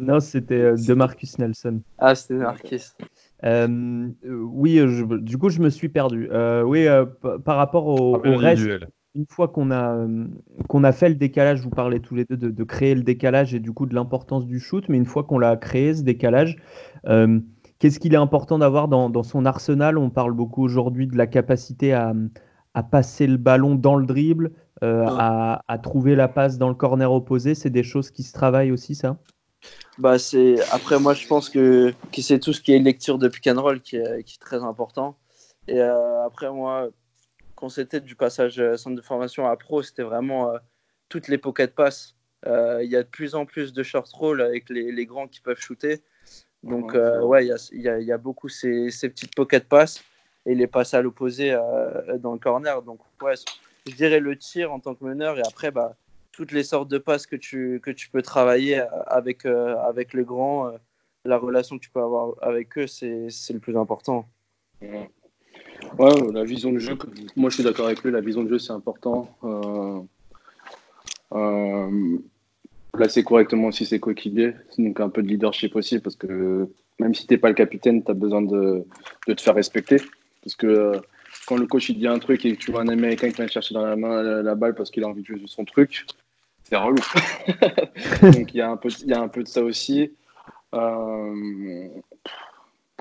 [0.01, 1.81] non, c'était de Marcus Nelson.
[2.05, 2.83] Ah, c'était Marquis.
[3.45, 4.81] Euh, oui,
[5.21, 6.29] du coup, je me suis perdu.
[6.33, 7.07] Euh, oui, euh,
[7.45, 8.67] par rapport au, reste,
[9.15, 10.05] une fois qu'on a,
[10.69, 13.61] qu'on a fait le décalage, vous parlez tous les deux de, créer le décalage et
[13.61, 16.57] du coup de l'importance du shoot, mais une fois qu'on l'a créé, ce décalage,
[17.79, 19.97] qu'est-ce qu'il est important d'avoir dans, son arsenal?
[19.97, 22.15] On parle beaucoup aujourd'hui de la capacité à,
[22.91, 24.51] passer le ballon dans le dribble,
[24.81, 27.55] à, à, trouver la passe dans le corner opposé.
[27.55, 29.19] C'est des choses qui se travaillent aussi, ça?
[29.99, 30.61] Bah, c'est...
[30.71, 33.61] Après, moi, je pense que, que c'est tout ce qui est lecture de pick and
[33.61, 35.17] roll qui est, qui est très important.
[35.69, 36.89] Et euh, après, moi,
[37.55, 40.59] quand c'était du passage euh, centre de formation à pro, c'était vraiment euh,
[41.09, 42.17] toutes les pocket passes.
[42.45, 45.41] Il y a de plus en plus de short roll avec les, les grands qui
[45.41, 46.03] peuvent shooter.
[46.65, 50.03] Donc, ouais, il y a, y, y a, beaucoup ces, ces, petites pocket passes
[50.45, 51.57] et les passes à l'opposé
[52.19, 52.83] dans le corner.
[52.83, 53.35] Donc, ouais,
[53.87, 55.39] je dirais le tir en tant que meneur.
[55.39, 55.95] Et après, bah,
[56.33, 60.25] toutes les sortes de passes que tu, que tu peux travailler avec, euh, avec les
[60.25, 60.79] grands, euh,
[61.25, 64.27] la relation que tu peux avoir avec eux, c'est le plus important.
[64.81, 65.09] Ouais.
[66.33, 66.97] la vision du jeu,
[67.37, 69.29] moi je suis d'accord avec lui, la vision du jeu c'est important.
[69.45, 70.01] Euh,
[71.35, 72.19] euh,
[72.93, 76.69] placer correctement aussi ses coéquipiers, donc un peu de leadership aussi, parce que
[76.99, 78.85] même si tu n'es pas le capitaine, tu as besoin de,
[79.29, 79.99] de, te faire respecter.
[80.43, 81.01] Parce que
[81.47, 83.47] quand le coach il dit un truc et que tu vois un américain qui vient
[83.47, 86.07] chercher dans la main la, balle parce qu'il a envie de jouer son truc,
[86.73, 86.97] c'est relou.
[88.23, 90.11] Donc il y, a un peu, il y a un peu de ça aussi.
[90.75, 91.89] Euh,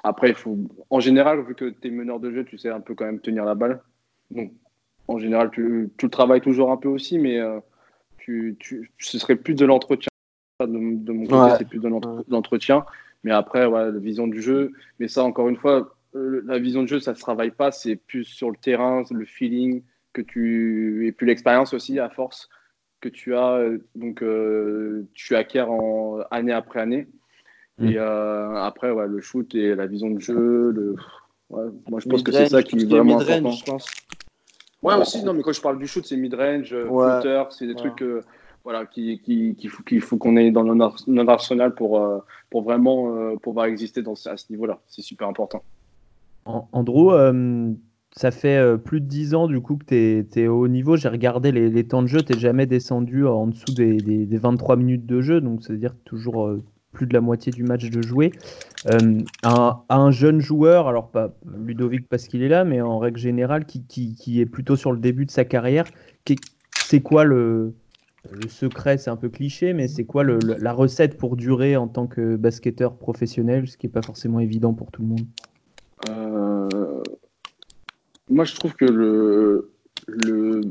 [0.04, 0.58] après, il faut,
[0.90, 3.20] en général, vu que tu es meneur de jeu, tu sais un peu quand même
[3.20, 3.82] tenir la balle.
[4.30, 4.52] Donc
[5.08, 7.60] en général, tu, tu le travailles toujours un peu aussi, mais euh,
[8.18, 10.10] tu, tu, ce serait plus de l'entretien.
[10.60, 11.90] De, de, mon côté, c'est plus de
[12.28, 12.86] l'entretien.
[13.24, 14.74] Mais après, ouais, la vision du jeu.
[15.00, 17.72] Mais ça, encore une fois, euh, la vision de jeu, ça ne se travaille pas,
[17.72, 19.82] c'est plus sur le terrain, le feeling
[20.14, 22.50] que tu et puis l'expérience aussi à force
[23.02, 27.08] que tu as euh, donc euh, tu acquiers en année après année.
[27.78, 27.88] Mm.
[27.88, 30.96] Et après, ouais, le shoot et la vision de jeu, le...
[31.50, 33.52] moi je pense que c'est ça qui est vraiment important.
[33.52, 33.92] Je pense.
[34.84, 37.44] Ouais, aussi, non, mais quand je parle du shoot, c'est mid-range, ouais.
[37.52, 38.04] c'est des trucs
[38.64, 43.36] voilà, qu'il qui, qui faut qu'il faut qu'on ait dans notre, arsenal pour, pour vraiment
[43.38, 44.80] pouvoir exister dans, à ce niveau-là.
[44.88, 45.64] C'est super important.
[46.46, 47.72] Andrew, euh,
[48.16, 50.98] ça fait euh, plus de 10 ans du coup que tu es, au niveau.
[50.98, 55.22] J'ai regardé les, temps de jeu, tu jamais descendu en dessous des, 23 minutes de
[55.22, 58.32] jeu, donc c'est-à-dire toujours, euh, plus de la moitié du match de jouer.
[58.92, 63.20] Euh, un, un, jeune joueur, alors pas Ludovic parce qu'il est là, mais en règle
[63.20, 65.86] générale, qui, qui, est plutôt sur le début de sa carrière,
[66.80, 67.76] c'est quoi le,
[68.30, 68.98] le secret?
[68.98, 72.36] C'est un peu cliché, mais c'est quoi le, la recette pour durer en tant que
[72.36, 75.26] basketteur professionnel, ce qui n'est pas forcément évident pour tout le monde?
[76.10, 76.68] Euh,
[78.32, 79.74] Moi, je trouve que le,
[80.08, 80.62] le,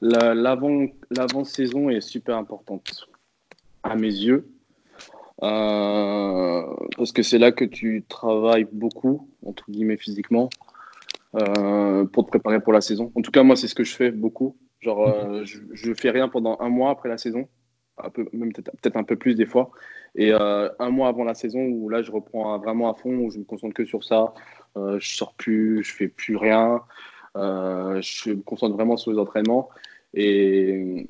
[0.00, 3.08] l'avant-saison est super importante
[3.82, 4.48] à mes yeux.
[5.42, 6.62] Euh,
[6.96, 10.48] parce que c'est là que tu travailles beaucoup, entre guillemets physiquement,
[11.34, 13.10] euh, pour te préparer pour la saison.
[13.16, 14.56] En tout cas, moi, c'est ce que je fais beaucoup.
[14.80, 17.48] Genre, euh, je, je, fais rien pendant un mois après la saison,
[17.98, 19.72] un peu, même peut-être un peu plus des fois.
[20.14, 23.38] Et un mois avant la saison, où là, je reprends vraiment à fond, où je
[23.38, 24.32] me concentre que sur ça.
[24.98, 26.82] Je sors plus, je fais plus rien.
[27.34, 29.70] je me concentre vraiment sur les entraînements.
[30.14, 31.06] Et,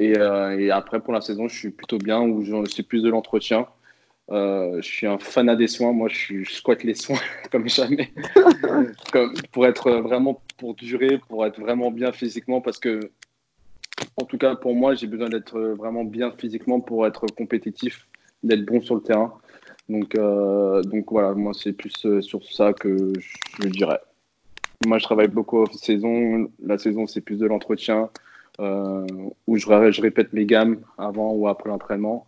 [0.00, 3.66] euh, et, après, pour la saison, je suis plutôt bien, où c'est plus de l'entretien.
[4.30, 5.92] Euh, je suis un fanat des soins.
[5.92, 7.18] Moi, je, squatte les soins
[7.52, 8.12] comme jamais.
[9.12, 12.60] comme, pour être vraiment, pour durer, pour être vraiment bien physiquement.
[12.60, 13.10] Parce que,
[14.16, 18.06] en tout cas, pour moi, j'ai besoin d'être vraiment bien physiquement pour être compétitif,
[18.42, 19.34] d'être bon sur le terrain.
[19.88, 23.12] Donc, euh, donc voilà, moi, c'est plus sur ça que
[23.62, 24.00] je dirais.
[24.86, 26.50] Moi, je travaille beaucoup en saison.
[26.62, 28.10] La saison, c'est plus de l'entretien
[28.60, 29.06] euh,
[29.46, 32.26] où je, je, répète mes gammes avant ou après l'entraînement.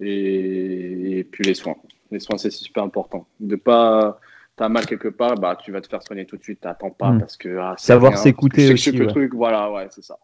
[0.00, 1.76] Et, puis les soins.
[2.10, 3.26] Les soins, c'est super important.
[3.40, 4.18] De pas.
[4.54, 6.60] T'as mal quelque part, bah, tu vas te faire soigner tout de suite.
[6.60, 7.20] T'attends pas hmm.
[7.20, 7.56] parce que.
[7.58, 8.90] Ah, Savoir s'écouter aussi.
[8.90, 9.06] Ouais.
[9.06, 10.18] Truc, voilà, ouais, c'est ça.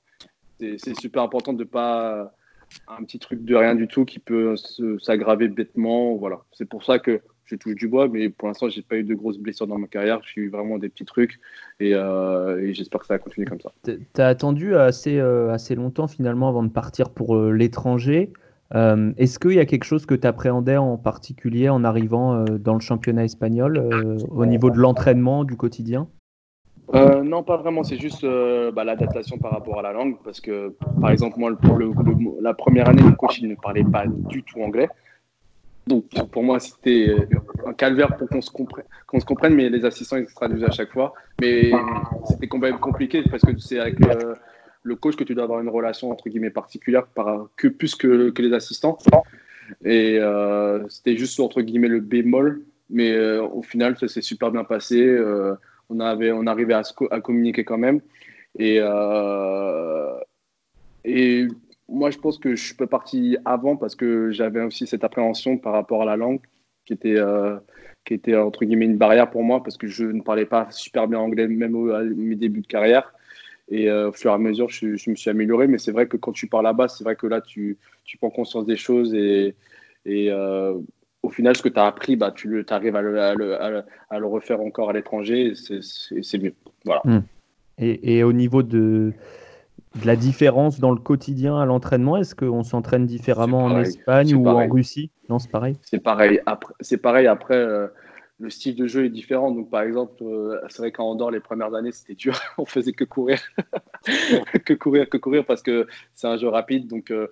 [0.60, 2.32] C'est super important de pas
[2.88, 4.54] un petit truc de rien du tout qui peut
[5.00, 6.16] s'aggraver bêtement.
[6.16, 6.40] Voilà.
[6.52, 9.14] C'est pour ça que je touche du bois, mais pour l'instant, j'ai pas eu de
[9.14, 10.20] grosses blessures dans ma carrière.
[10.22, 11.40] J'ai eu vraiment des petits trucs
[11.80, 13.72] et, euh, j'espère que ça va continuer comme ça.
[13.84, 18.32] Tu as attendu assez, euh, assez longtemps finalement avant de partir pour euh, l'étranger.
[18.74, 22.80] Est-ce qu'il y a quelque chose que tu appréhendais en particulier en arrivant dans le
[22.80, 23.78] championnat espagnol
[24.28, 26.06] au niveau de l'entraînement, du quotidien?
[26.94, 27.82] Non, pas vraiment.
[27.84, 30.16] C'est juste bah, l'adaptation par rapport à la langue.
[30.24, 31.50] Parce que, par exemple, moi,
[32.40, 34.88] la première année, le coach il ne parlait pas du tout anglais.
[35.88, 37.16] Donc pour moi, c'était
[37.66, 38.50] un calvaire pour qu'on se,
[39.24, 41.14] comprenne, mais les assistants ils se traduisent à chaque fois.
[41.40, 41.72] Mais
[42.28, 43.96] c'était quand même compliqué parce que c'est avec
[44.82, 48.30] le, coach que tu dois avoir une relation entre guillemets particulière par, que plus que,
[48.30, 48.98] que les assistants.
[49.84, 54.50] Et euh, c'était juste entre guillemets le bémol, mais euh, au final ça s'est super
[54.50, 55.02] bien passé.
[55.90, 58.00] Euh, on avait, on arrivait à, communiquer quand même.
[58.58, 58.80] Et,
[61.04, 61.48] et
[61.88, 65.72] moi, je pense que je peux partir avant parce que j'avais aussi cette appréhension par
[65.72, 66.40] rapport à la langue
[66.84, 67.58] qui était, euh,
[68.04, 71.08] qui était entre guillemets une barrière pour moi parce que je ne parlais pas super
[71.08, 73.12] bien anglais même à mes débuts de carrière.
[73.70, 75.66] Et euh, au fur et à mesure, je, me suis amélioré.
[75.66, 77.78] Mais c'est vrai que quand tu pars là-bas, c'est vrai que là, tu,
[78.18, 79.54] prends conscience des choses et,
[80.06, 80.78] euh,
[81.22, 83.54] au final, ce que tu as appris, bah, tu arrives à le, à, le,
[84.10, 85.52] à le, refaire encore à l'étranger.
[85.54, 86.54] C'est mieux.
[86.84, 87.02] Voilà.
[87.04, 87.20] Hmm.
[87.78, 89.12] Et, et, au niveau de,
[90.00, 94.46] de la différence dans le quotidien à l'entraînement Est-ce qu'on s'entraîne différemment en Espagne ou
[94.48, 95.10] en Russie?
[95.28, 95.76] Non, c'est pareil?
[95.82, 96.40] C'est pareil.
[96.46, 97.26] Après, c'est pareil.
[97.26, 97.88] Après, euh,
[98.38, 99.50] le style de jeu est différent.
[99.50, 102.38] Donc, par exemple, euh, c'est vrai qu'en Andorre, les premières années, c'était dur.
[102.58, 103.40] On faisait que courir,
[104.64, 106.86] que courir, que courir, parce que c'est un jeu rapide.
[106.86, 107.28] Donc, euh,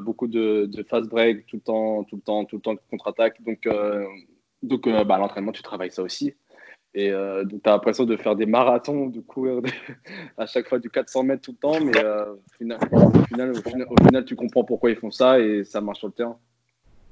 [0.00, 3.42] beaucoup de, fast break tout le temps, tout le temps, tout le temps contre-attaque.
[3.42, 3.68] Donc,
[4.62, 6.34] donc, bah, l'entraînement, tu travailles ça aussi.
[6.94, 9.60] Et euh, donc, tu as l'impression de faire des marathons, de courir
[10.38, 12.78] à chaque fois du 400 mètres tout le temps, mais euh, au, final,
[13.52, 16.38] au, final, tu comprends pourquoi ils font ça et ça marche sur le terrain.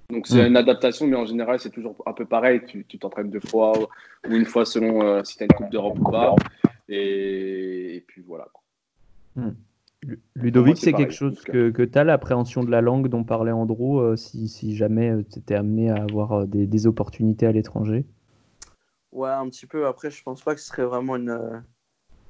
[0.09, 0.47] Donc, c'est mm.
[0.47, 2.61] une adaptation, mais en général, c'est toujours un peu pareil.
[2.65, 5.99] Tu t'entraînes deux fois ou une fois selon euh, si tu as une Coupe d'Europe
[5.99, 6.37] ou pas.
[6.89, 8.49] Et, puis voilà.
[9.35, 9.51] Mm.
[10.35, 14.17] Ludovic, c'est quelque chose que, que tu as, l'appréhension de la langue dont parlait Andrew,
[14.17, 18.05] si, si, jamais tu étais amené à avoir des, des opportunités à l'étranger?
[19.13, 19.87] Ouais, un petit peu.
[19.87, 21.59] Après, je pense pas que ce serait vraiment une, euh,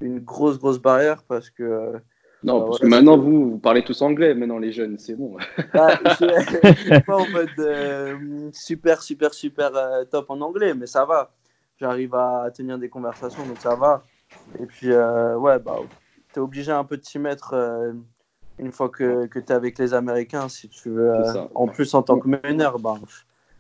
[0.01, 1.63] une grosse, grosse barrière parce que.
[1.63, 1.99] Euh,
[2.43, 5.37] non, bah, parce que maintenant, vous, vous parlez tous anglais, maintenant les jeunes, c'est bon.
[5.75, 9.71] Ah, je suis pas en mode euh, super, super, super
[10.11, 11.33] top en anglais, mais ça va.
[11.79, 14.03] J'arrive à tenir des conversations, donc ça va.
[14.59, 15.79] Et puis, ouais, bah,
[16.33, 17.55] tu es obligé un peu de t'y mettre
[18.59, 21.13] une fois que, que tu es avec les Américains, si tu veux.
[21.55, 22.97] en plus, en tant que meneur, bah,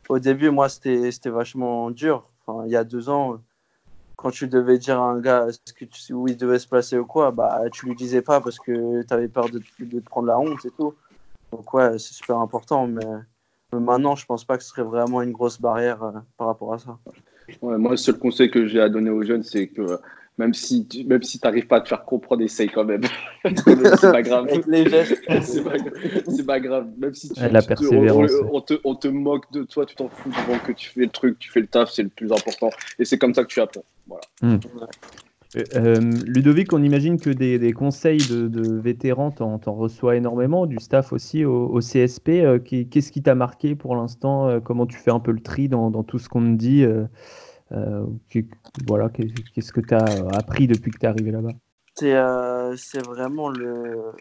[0.08, 2.28] au début, moi, c'était vachement dur
[2.64, 3.38] il y a deux ans,
[4.16, 6.98] quand tu devais dire à un gars ce que tu, où il devait se placer
[6.98, 10.04] ou quoi, bah, tu lui disais pas parce que tu avais peur de, de, te
[10.04, 10.94] prendre la honte et tout.
[11.50, 12.86] Donc, ouais, c'est super important.
[12.86, 13.04] Mais,
[13.72, 16.78] maintenant, je pense pas que ce serait vraiment une grosse barrière euh, par rapport à
[16.78, 16.98] ça.
[17.62, 19.98] moi, le seul conseil que j'ai à donner aux jeunes, c'est que
[20.38, 23.02] même si tu même si n'arrives pas à te faire comprendre, essaye quand même.
[23.44, 24.48] c'est pas grave.
[25.46, 26.88] c'est pas, grave.
[26.98, 27.60] Même si tu, la
[28.52, 31.08] on, te, on, te, moque de toi, tu t'en fous du que tu fais le
[31.08, 32.70] truc, tu fais le taf, c'est le plus important.
[32.98, 33.84] Et c'est comme ça que tu apprends.
[34.06, 34.24] Voilà.
[34.42, 34.58] Hmm.
[35.74, 41.44] Euh, Ludovic, on imagine que des, conseils de, vétérans, t'en, reçois énormément, du staff aussi
[41.44, 42.28] au, CSP.
[42.28, 44.48] Euh, qu'est-ce qui t'a marqué pour l'instant?
[44.48, 46.84] Euh, Comment tu fais un peu le tri dans, tout ce qu'on te dit?
[48.86, 51.52] Voilà, qu'est-ce que tu as appris depuis que tu es arrivé là-bas?
[51.94, 54.12] C'est, vraiment le.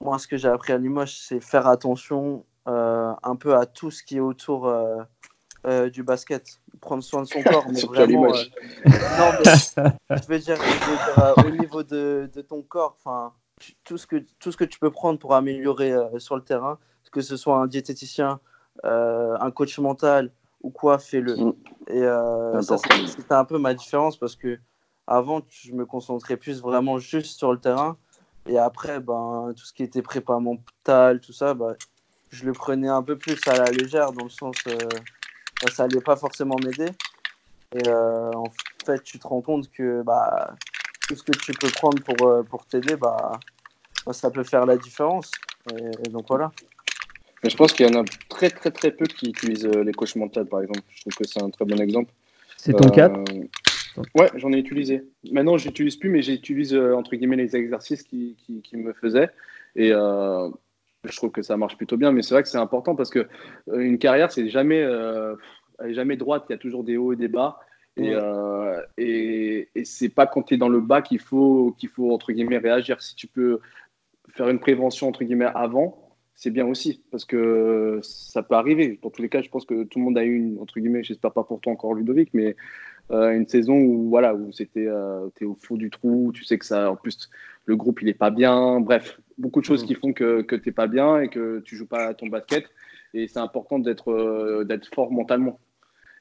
[0.00, 4.02] Moi, ce que j'ai appris à Limoges, c'est faire attention un peu à tout ce
[4.02, 4.68] qui est autour
[5.66, 8.32] euh, du basket, prendre soin de son corps, mais vraiment.
[8.32, 8.44] Euh,
[9.18, 10.56] non, mais, je veux dire,
[11.18, 13.34] euh, au niveau de, de ton corps, enfin,
[13.84, 16.78] tout ce que tout ce que tu peux prendre pour améliorer sur le terrain,
[17.12, 18.40] que ce soit un diététicien,
[18.84, 21.36] un coach mental ou quoi, fais-le.
[21.88, 22.02] Et
[22.62, 24.58] ça, c'était un peu ma différence parce que
[25.06, 27.96] avant, je me concentrais plus vraiment juste sur le terrain.
[28.46, 31.74] Et après, ben, tout ce qui était prépa mental, tout ça, ben,
[32.30, 34.54] je le prenais un peu plus à la légère, dans le sens,
[35.72, 36.90] ça allait pas forcément m'aider.
[37.74, 38.46] Et euh, en
[38.84, 40.54] fait, tu te rends compte que bah,
[41.06, 43.32] tout ce que tu peux prendre pour, euh, pour t'aider, bah,
[44.06, 45.30] bah, ça peut faire la différence.
[45.76, 46.50] Et, donc voilà.
[47.42, 49.92] Mais je pense qu'il y en a très très très peu qui utilisent euh, les
[49.92, 50.82] coachs mentales, par exemple.
[50.88, 52.12] Je trouve que c'est un très bon exemple.
[52.56, 53.10] C'est ton cas
[54.14, 55.02] Ouais, j'en ai utilisé.
[55.32, 59.30] Maintenant, j'utilise plus, mais j'utilise entre guillemets les exercices qui, qui, qui me faisaient.
[59.74, 59.92] Et
[61.04, 63.26] je trouve que ça marche plutôt bien, mais c'est vrai que c'est important parce que
[63.68, 65.34] euh, une carrière, c'est jamais, euh,
[65.88, 66.44] jamais droite.
[66.48, 67.60] Il y a toujours des hauts et des bas.
[67.96, 71.88] Et, euh, et, et c'est pas quand tu es dans le bas qu'il faut, qu'il
[71.88, 73.02] faut entre guillemets réagir.
[73.02, 73.60] Si tu peux
[74.28, 76.09] faire une prévention entre guillemets avant,
[76.40, 78.98] c'est bien aussi parce que ça peut arriver.
[79.02, 81.04] Dans tous les cas, je pense que tout le monde a eu une entre guillemets,
[81.04, 82.56] j'espère pas pour toi encore Ludovic, mais
[83.10, 86.58] euh, une saison où voilà où c'était euh, es au fond du trou, tu sais
[86.58, 87.28] que ça en plus
[87.66, 89.86] le groupe il est pas bien, bref beaucoup de choses mm.
[89.86, 92.64] qui font que que t'es pas bien et que tu joues pas à ton basket
[93.12, 95.60] et c'est important d'être euh, d'être fort mentalement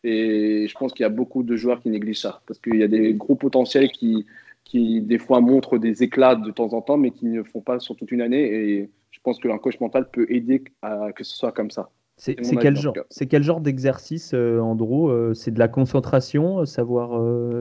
[0.04, 2.84] et je pense qu'il y a beaucoup de joueurs qui négligent ça parce qu'il y
[2.84, 4.26] a des gros potentiels qui
[4.66, 7.80] qui des fois montrent des éclats de temps en temps mais qui ne font pas
[7.80, 8.90] sur toute une année et
[9.20, 11.90] je pense que un coach mental peut aider à que ce soit comme ça.
[12.16, 12.94] C'est quel, genre,
[13.30, 17.12] quel genre d'exercice, euh, Andrew euh, C'est de la concentration, euh, savoir.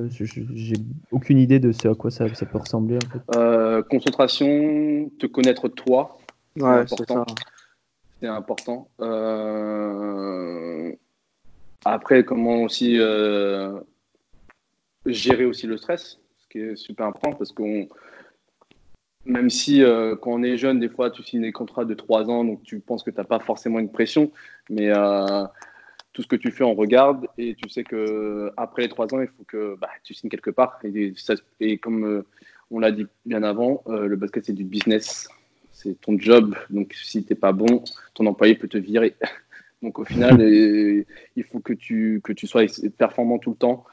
[0.09, 0.77] J'ai
[1.13, 2.99] aucune idée de ce à quoi ça, ça peut ressembler.
[3.89, 6.19] concentration, te connaître toi.
[6.57, 7.27] C'est important.
[8.21, 8.89] C'est important.
[11.85, 12.99] Après, comment aussi
[15.07, 17.89] gérer aussi le stress, ce qui est super important parce qu'on
[19.29, 22.31] même si euh, quand on est jeune, des fois, tu signes des contrats de 3
[22.31, 24.33] ans, donc tu penses que tu n'as pas forcément une pression,
[24.71, 25.45] mais euh,
[26.15, 29.21] tout ce que tu fais, on regarde et tu sais que après les 3 ans,
[29.21, 30.79] il faut que bah, tu signes quelque part.
[30.83, 31.13] Et,
[31.61, 32.27] et comme euh,
[32.71, 35.29] on l'a dit bien avant, le basket, c'est du business,
[35.73, 39.15] c'est ton job, donc si tu n'es pas bon, ton employé peut te virer.
[39.81, 40.41] Donc au final,
[41.37, 42.65] il faut que tu, que tu sois
[42.99, 43.85] performant tout le temps,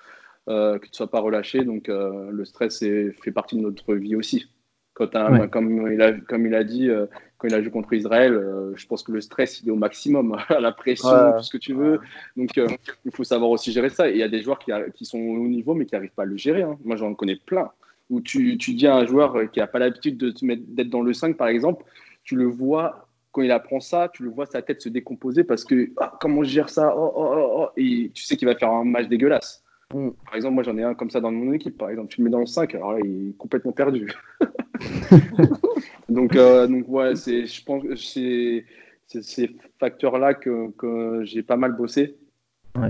[0.47, 1.63] que tu ne sois pas relâché.
[1.63, 4.49] Donc le stress fait partie de notre vie aussi.
[4.95, 5.09] Quand
[5.49, 7.05] comme, il a, comme il a dit, euh,
[7.37, 9.75] quand il a joué contre Israël, euh, je pense que le stress, il est au
[9.75, 11.99] maximum, la pression, tout ce que tu veux.
[12.37, 12.67] Donc, euh,
[13.03, 14.09] il faut savoir aussi gérer ça.
[14.09, 16.23] Et il y a des joueurs qui, qui sont au niveau, mais qui n'arrivent pas
[16.23, 16.63] à le gérer.
[16.63, 16.77] Hein.
[16.85, 17.69] Moi, j'en connais plein.
[18.09, 21.35] Où tu, tu dis à un joueur qui n'a pas l'habitude d'être dans le 5,
[21.35, 21.83] par exemple,
[22.23, 25.65] tu le vois, quand il apprend ça, tu le vois sa tête se décomposer parce
[25.65, 26.95] que ah, comment je gère ça?
[26.95, 29.61] Oh, oh, oh, oh, Et tu sais qu'il va faire un match dégueulasse.
[29.93, 30.11] Mm.
[30.25, 31.77] Par exemple, moi j'en ai un comme ça dans mon équipe.
[31.77, 34.09] Par exemple, tu le mets dans le 5, alors là il est complètement perdu.
[36.09, 38.65] donc, euh, donc ouais, c'est, je pense que c'est,
[39.07, 42.17] ces facteurs-là que, que j'ai pas mal bossé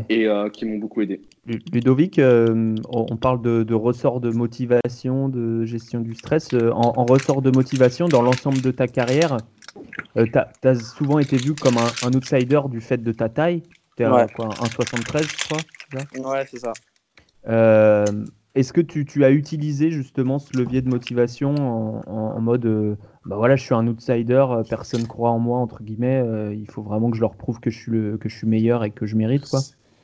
[0.09, 1.21] et euh, qui m'ont beaucoup aidé.
[1.45, 6.53] Ludovic, euh, on parle de, de, ressort de motivation, de gestion du stress.
[6.53, 9.43] En, ressort de motivation, dans l'ensemble de ta carrière,
[10.15, 10.23] tu
[10.63, 13.61] as, souvent été vu comme un, outsider du fait de ta taille.
[13.95, 14.27] Tu es ouais.
[14.33, 16.73] quoi, 1,73 je crois Ouais, c'est ça.
[18.55, 21.53] Est-ce que tu, as utilisé justement ce levier de motivation
[22.07, 22.95] en, mode euh,
[23.25, 26.69] bah voilà, je suis un outsider, euh, personne croit en moi, entre guillemets, euh, il
[26.71, 28.91] faut vraiment que je leur prouve que je suis, le, que je suis meilleur et
[28.91, 29.59] que je mérite quoi?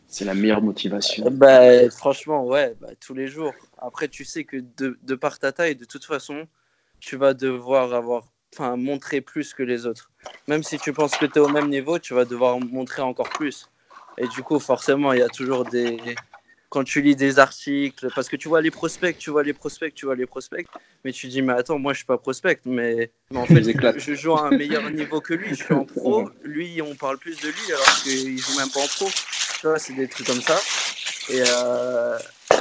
[0.08, 1.32] C'est la meilleure motivation.
[1.32, 3.54] Bah, franchement, ouais, bah, tous les jours.
[3.78, 6.46] Après, tu sais que de, de par ta taille, de toute façon,
[7.00, 10.12] tu vas devoir avoir, enfin, montrer plus que les autres.
[10.50, 13.30] Même si tu penses que tu es au même niveau, tu vas devoir montrer encore
[13.30, 13.70] plus.
[14.18, 15.98] Et du coup, forcément, il y a toujours des
[16.72, 19.94] quand tu lis des articles, parce que tu vois les prospects, tu vois les prospects,
[19.94, 20.66] tu vois les prospects,
[21.04, 23.62] mais tu dis, mais attends, moi je suis pas prospect, mais, en fait,
[24.00, 27.18] je joue à un meilleur niveau que lui, je suis en pro, lui, on parle
[27.18, 29.10] plus de lui alors qu'il joue même pas en pro.
[29.60, 30.58] Tu vois, c'est des trucs comme ça.
[31.30, 31.42] Et,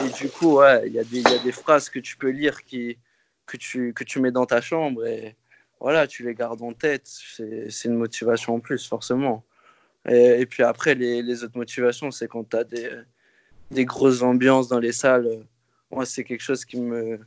[0.05, 2.99] et du coup, ouais, il y, y, a des phrases que tu peux lire qui,
[3.47, 5.37] que, tu, que tu mets dans ta chambre et
[5.79, 7.07] voilà, tu les gardes en tête.
[7.07, 9.45] C'est une motivation en plus, forcément.
[10.09, 12.91] Et, puis après, les, les, autres motivations, c'est quand tu as des,
[13.71, 15.45] des, grosses ambiances dans les salles.
[15.91, 17.21] Moi, c'est quelque chose qui me,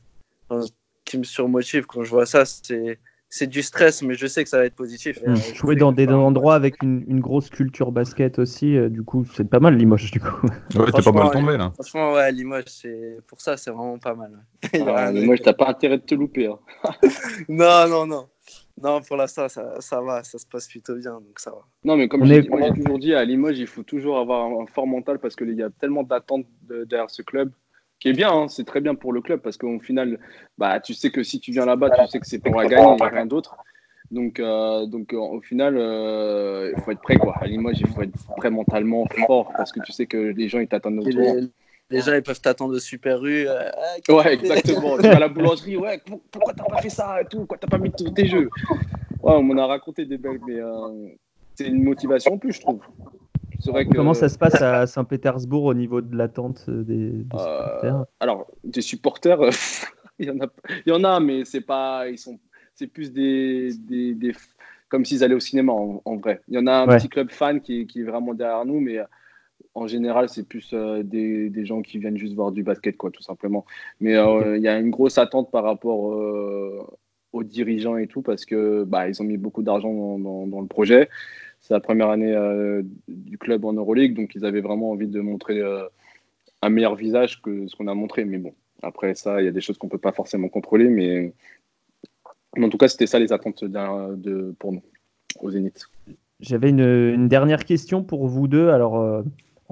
[1.06, 2.46] qui me surmotive quand je vois ça.
[2.46, 3.00] C'est
[3.36, 5.20] c'est du stress, mais je sais que ça va être positif.
[5.26, 5.36] Mmh.
[5.56, 9.50] Jouer dans des endroits avec une, une, grosse culture basket aussi, euh, du coup, c'est
[9.50, 10.46] pas mal Limoges, du coup.
[10.76, 11.72] Ouais, t'es pas mal tombé là.
[11.74, 14.46] Franchement, ouais, Limoges, c'est pour ça, c'est vraiment pas mal.
[14.88, 16.46] Ah, Limoges, t'as pas intérêt de te louper.
[16.46, 16.60] Hein.
[17.50, 18.28] non, non, non.
[18.82, 21.62] Non, pour l'instant, ça, ça, va, ça se passe plutôt bien, donc ça va.
[21.84, 25.20] Non, mais comme j'ai toujours dit, à Limoges, il faut toujours avoir un fort mental
[25.20, 27.52] parce qu'il y a tellement d'attentes derrière ce club
[28.00, 30.20] qui est bien, hein, c'est très bien pour le club parce qu'au final,
[30.58, 32.98] bah, tu sais que si tu viens là-bas, tu sais que c'est pour la gagner
[33.00, 33.56] et rien d'autre.
[34.12, 37.16] Donc, euh, donc au final, euh, il faut être prêt.
[37.16, 37.34] Quoi.
[37.40, 40.60] À Limoges, il faut être prêt mentalement fort parce que tu sais que les gens
[40.60, 41.14] ils t'attendent autour.
[41.14, 41.48] Les,
[41.90, 43.48] les, gens ils peuvent t'attendre de Super U.
[43.48, 43.70] Euh,
[44.10, 44.98] ah, ouais, exactement.
[44.98, 47.40] tu vas à la boulangerie, ouais, pourquoi t'as pas fait ça et tout?
[47.40, 48.50] Pourquoi t'as pas mis tous tes jeux?
[49.22, 50.60] Ouais, On m'en a raconté des belles, mais
[51.56, 52.82] c'est une motivation en plus, je trouve.
[53.96, 58.06] Comment ça se passe à Saint-Pétersbourg au niveau de l'attente des, euh, supporters?
[58.20, 59.40] Alors, des supporters,
[60.20, 60.48] il, y en a,
[60.86, 62.40] il y en a, mais c'est pas, ils sont,
[62.76, 64.34] c'est plus des, des,
[64.90, 66.42] comme s'ils allaient au cinéma en, vrai.
[66.50, 69.00] Il y en a un petit club fan qui, qui, est vraiment derrière nous, mais
[69.76, 73.10] en général, c'est plus euh, des, des, gens qui viennent juste voir du basket, quoi,
[73.12, 73.66] tout simplement.
[74.00, 76.16] Mais euh, il y a une grosse attente par rapport
[77.32, 80.68] aux dirigeants et tout, parce que bah, ils ont mis beaucoup d'argent dans, dans, le
[80.68, 81.10] projet
[81.64, 85.22] c'est la première année euh, du club en Euroleague, donc ils avaient vraiment envie de
[85.22, 85.86] montrer euh,
[86.62, 88.26] un meilleur visage que ce qu'on a montré.
[88.26, 90.90] Mais bon, après ça, il y a des choses qu'on ne peut pas forcément contrôler,
[90.90, 91.34] mais
[92.62, 94.84] en tout cas, c'était ça les attentes de, pour nous,
[95.40, 95.86] au Zénith.
[96.42, 98.68] J'avais une, dernière question pour vous deux.
[98.68, 99.24] Alors, euh,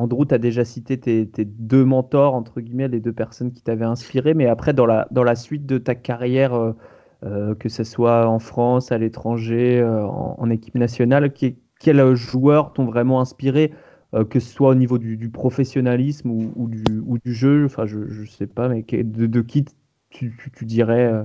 [0.01, 3.85] Andrew, tu as déjà cité tes, deux mentors, entre guillemets, les deux personnes qui t'avaient
[3.85, 6.73] inspiré, mais après, dans la, suite de ta carrière,
[7.21, 11.31] que ce soit en France, à l'étranger, en, équipe nationale,
[11.79, 13.71] quels joueurs t'ont vraiment inspiré,
[14.13, 17.65] euh, que ce soit au niveau du, professionnalisme ou, du, jeu?
[17.65, 19.65] Enfin, je ne sais pas, mais de, qui
[20.09, 21.23] tu, dirais euh,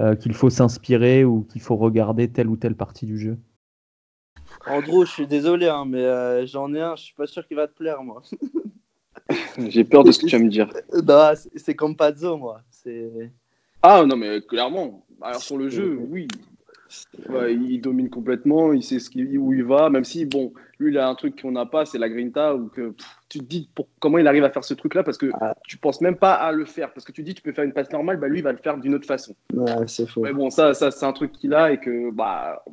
[0.00, 3.38] euh, qu'il faut s'inspirer ou qu'il faut regarder telle ou telle partie du jeu?
[4.70, 7.66] Andrew, je suis désolé, hein, mais j'en ai un, je suis pas sûr qu'il va
[7.66, 8.22] te plaire, moi.
[9.68, 10.70] J'ai peur de ce que tu vas me dire.
[11.56, 12.62] c'est comme Pazzo, moi.
[13.82, 15.04] Ah non, mais clairement.
[15.20, 16.28] Alors sur le jeu, oui,
[17.48, 21.08] il domine complètement, il sait ce où il va, même si, bon, lui, il a
[21.08, 22.94] un truc qu'on n'a pas, c'est la grinta, ou que
[23.28, 25.54] tu te dis pour, comment il arrive à faire ce truc-là, parce que ah.
[25.66, 27.72] tu penses même pas à le faire, parce que tu dis tu peux faire une
[27.72, 29.34] passe normale, bah, lui, il va le faire d'une autre façon.
[29.52, 30.22] Ouais, c'est faux.
[30.22, 32.64] Mais bon, ça, ça c'est un truc qu'il a et que, bah,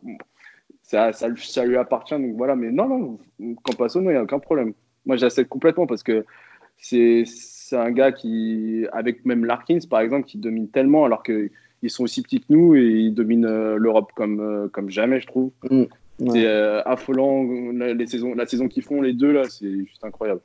[0.87, 4.23] ça, ça, ça, lui appartient, donc voilà, mais non, non, Campasso, non, il n'y a
[4.23, 4.73] aucun problème.
[5.05, 6.25] Moi, j'accepte complètement parce que
[6.77, 7.25] c'est
[7.71, 11.49] un gars qui, avec même Larkins, par exemple, qui domine tellement, alors que
[11.81, 15.19] ils sont aussi petits que nous et ils dominent euh, l'Europe comme, euh, comme jamais,
[15.19, 15.51] je trouve.
[15.69, 15.83] Mm.
[16.31, 20.39] C'est euh, affolant les saisons, la saison qu'ils font, les deux, là, c'est juste incroyable.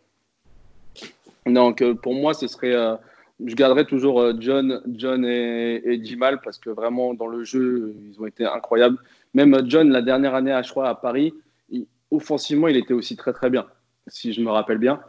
[1.47, 2.75] Donc, pour moi, ce serait.
[3.45, 8.21] je garderai toujours John, John et, et, Jimal parce que vraiment, dans le jeu, ils
[8.21, 8.99] ont été incroyables.
[9.35, 11.33] Même John, la dernière année à choix à Paris,
[12.11, 13.67] offensivement, il était aussi très très bien,
[14.09, 15.01] si je me rappelle bien.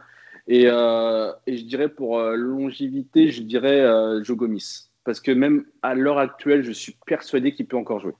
[0.46, 3.84] Et, et je dirais pour longévité, je dirais
[4.22, 8.14] Jogomis parce que même à l'heure actuelle, je suis persuadé qu'il peut encore jouer.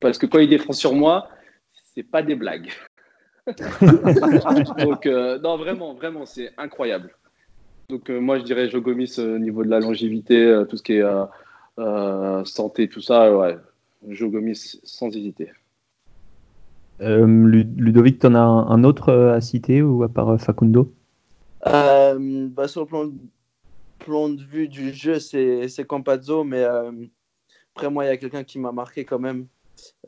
[0.00, 1.28] Parce que quand il défend sur moi,
[1.94, 2.70] c'est pas des blagues.
[4.78, 7.14] Donc, euh, non, vraiment, vraiment, c'est incroyable.
[7.88, 10.94] Donc, euh, moi, je dirais Jogomis au niveau de la longévité, euh, tout ce qui
[10.94, 13.56] est santé, tout ça, ouais,
[14.08, 15.50] Jogomis sans hésiter.
[17.00, 20.92] Ludovic, tu en as un, autre à citer ou à part Facundo?
[21.64, 23.10] Bah, Sur le plan
[24.00, 26.90] plan de vue du jeu, c'est Campazzo, mais euh,
[27.74, 29.46] après, moi, il y a quelqu'un qui m'a marqué quand même.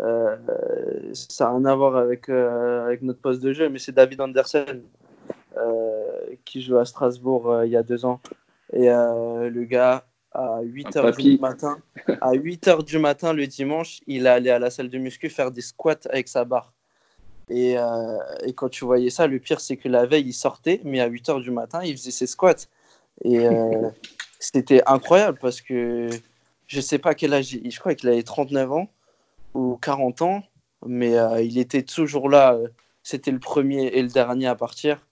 [0.01, 0.36] Euh,
[1.12, 4.20] ça n'a rien à voir avec, euh, avec notre poste de jeu, mais c'est David
[4.20, 4.82] Andersen
[6.45, 8.20] qui joue à Strasbourg il y a deux ans.
[8.72, 11.78] Et le gars, à 8 h du matin,
[12.20, 15.51] à 8 heures du matin le dimanche, il allait à la salle de muscu faire
[15.51, 16.72] des squats avec sa barre.
[17.49, 17.74] Et,
[18.45, 21.07] et quand tu voyais ça, le pire, c'est que la veille, il sortait, mais à
[21.07, 22.66] 8 heures du matin, il faisait ses squats.
[23.24, 23.91] Et euh,
[24.39, 26.09] c'était incroyable parce que
[26.66, 28.89] je sais pas quel âge, je crois qu'il avait 39 ans
[29.55, 30.43] ou 40 ans,
[30.87, 32.59] mais euh, il était toujours là.
[33.03, 35.07] C'était le premier et le dernier à partir.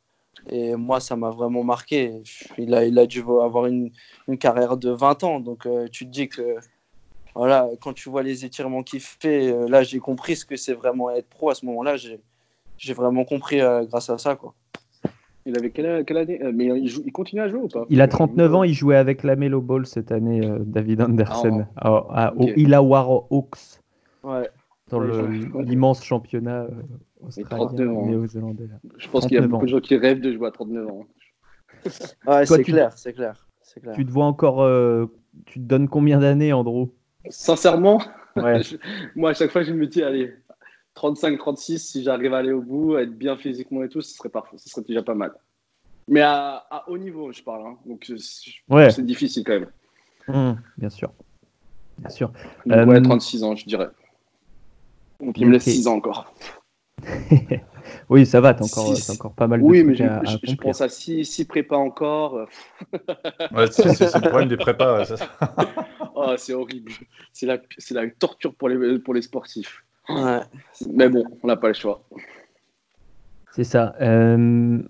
[0.49, 2.23] Et moi, ça m'a vraiment marqué.
[2.59, 3.91] Il a, il a dû avoir une,
[4.29, 5.41] une carrière de 20 ans.
[5.41, 6.57] Donc, euh, tu te dis que,
[7.35, 11.11] voilà, quand tu vois les étirements qu'il fait, là, j'ai compris ce que c'est vraiment
[11.11, 11.51] être pro.
[11.51, 14.37] À ce moment-là, j'ai vraiment compris grâce à ça.
[14.37, 14.55] Quoi.
[15.47, 17.87] Il avait quelle, année Mais il, continue à jouer ou pas?
[17.89, 22.33] Il a 39 ans, il jouait avec la Melo Ball cette année, David Anderson, ah,
[22.37, 23.81] au Illawarra Hawks.
[24.23, 24.49] Ouais.
[24.91, 26.67] Dans l'immense championnat
[27.27, 28.69] australien néo-zélandais.
[28.99, 31.07] Je pense qu'il y a beaucoup de gens qui rêvent de jouer à 39 ans.
[32.27, 33.47] ouais, c'est clair, c'est clair.
[33.95, 34.63] Tu te vois encore.
[34.63, 35.07] Euh,
[35.47, 36.89] tu te donnes combien d'années, Andrew?
[37.29, 38.03] Sincèrement,
[39.17, 40.35] moi, à chaque fois, je me dis, allez,
[40.95, 44.29] 35, 36, si j'arrive à aller au bout, être bien physiquement et tout, ce serait
[44.29, 44.57] parfait.
[44.59, 45.33] Ce serait déjà pas mal.
[46.09, 47.67] Mais à, haut niveau, je parle.
[47.67, 47.77] Hein.
[47.87, 48.11] Donc,
[48.69, 49.69] c'est difficile quand même.
[50.29, 51.13] Mmh, bien sûr.
[51.99, 52.33] Bien sûr.
[52.67, 53.89] Donc, 36 euh, ans, je dirais.
[55.21, 56.33] Donc, il me laisse 6 ans encore.
[58.09, 61.25] oui, ça va, t'as encore, encore pas mal de Oui, mais je, pense à 6
[61.25, 62.47] si, prépas encore.
[63.71, 65.05] c'est le problème des prépas.
[66.15, 66.93] oh, c'est horrible.
[67.33, 67.59] C'est la,
[67.91, 69.85] la torture pour les, pour les sportifs.
[70.09, 72.03] Mais bon, on n'a pas le choix.
[73.53, 73.95] C'est ça.
[74.01, 74.83] Euh,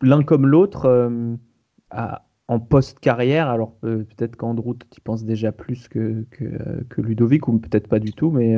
[0.00, 1.34] l'un comme l'autre, euh,
[2.48, 7.58] en post-carrière, alors euh, peut-être qu'Andrew, tu penses déjà plus que, que, que Ludovic, ou
[7.58, 8.54] peut-être pas du tout, mais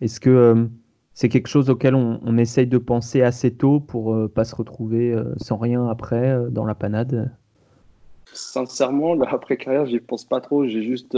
[0.00, 0.68] est-ce que
[1.16, 4.54] c'est quelque chose auquel on, essaye de penser assez tôt pour ne euh, pas se
[4.54, 7.34] retrouver euh, sans rien après euh, dans la panade
[8.34, 10.66] Sincèrement, après carrière, j'y pense pas trop.
[10.66, 11.16] J'ai juste,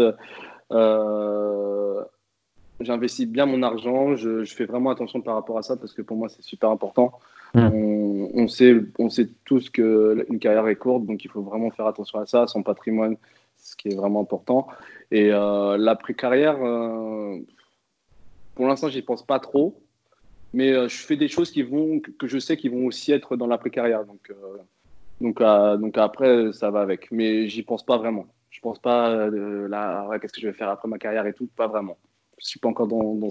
[2.78, 4.14] j'investis bien mon argent.
[4.14, 7.18] Je, fais vraiment attention par rapport à ça parce que pour moi c'est super important.
[7.55, 7.68] Mmh.
[8.34, 12.20] On, sait, on sait tous qu'une carrière est courte, donc il faut vraiment faire attention
[12.20, 13.16] à ça, son patrimoine,
[13.57, 14.68] ce qui est vraiment important.
[15.11, 16.59] Et l'après carrière,
[18.55, 19.74] pour l'instant, j'y pense pas trop
[20.53, 23.36] mais euh, je fais des choses qui vont, que je sais qui vont aussi être
[23.36, 24.05] dans l'après-carrière.
[24.05, 24.34] Donc, euh,
[25.20, 27.11] donc, euh, donc après, ça va avec.
[27.11, 28.26] Mais j'y pense pas vraiment.
[28.51, 31.66] Je pense pas là, qu'est-ce que je vais faire après ma carrière et tout, pas
[31.66, 31.99] vraiment.
[32.38, 33.28] Je suis pas encore dans, dans,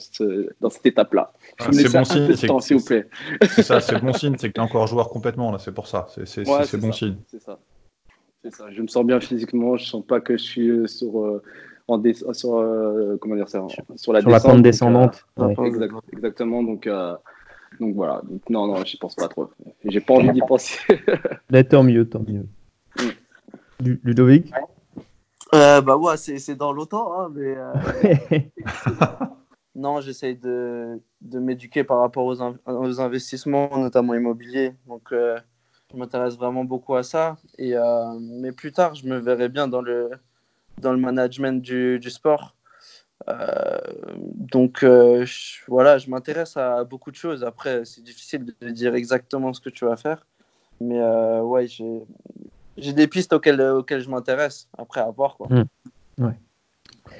[0.61, 1.33] dans cette étape-là.
[1.59, 3.07] Ah, c'est bon signe, s'il vous plaît.
[3.49, 5.87] C'est ça, c'est bon signe, c'est que tu es encore joueur complètement là, c'est pour
[5.87, 6.07] ça.
[6.25, 7.17] C'est bon signe.
[7.27, 7.59] C'est ça.
[8.51, 8.71] ça.
[8.71, 11.41] Je me sens bien physiquement, je sens pas que je suis sur
[11.87, 12.01] en
[12.33, 13.65] sur, euh, comment dire ça,
[13.95, 15.25] sur la, sur pente descendante.
[15.39, 15.53] Euh,
[16.11, 16.61] exactement.
[16.63, 17.15] Donc, euh,
[17.79, 18.21] donc voilà.
[18.29, 19.49] Donc, non, non, j'y pense pas trop.
[19.85, 20.79] J'ai pas envie d'y penser.
[21.49, 22.45] Mais tant mieux, tant mieux.
[23.79, 24.51] Ludovic?
[25.51, 27.55] Bah ouais, c'est dans longtemps, hein, mais.
[29.75, 34.73] non, j'essaye de, de m'éduquer par rapport aux, aux, investissements, notamment immobiliers.
[34.87, 37.37] Donc, je m'intéresse vraiment beaucoup à ça.
[37.57, 37.75] Et,
[38.19, 40.09] mais plus tard, je me verrai bien dans le,
[40.79, 42.55] dans le management du, sport.
[43.27, 43.77] Euh,
[44.35, 45.25] donc euh,
[45.67, 47.43] voilà, je m'intéresse à beaucoup de choses.
[47.43, 50.25] Après, c'est difficile de dire exactement ce que tu vas faire.
[50.79, 54.69] Mais euh, ouais, j'ai des pistes auxquelles, auxquelles je m'intéresse.
[54.77, 55.35] Après, à voir.
[55.37, 55.47] Quoi.
[55.49, 56.23] Mmh.
[56.23, 56.39] Ouais.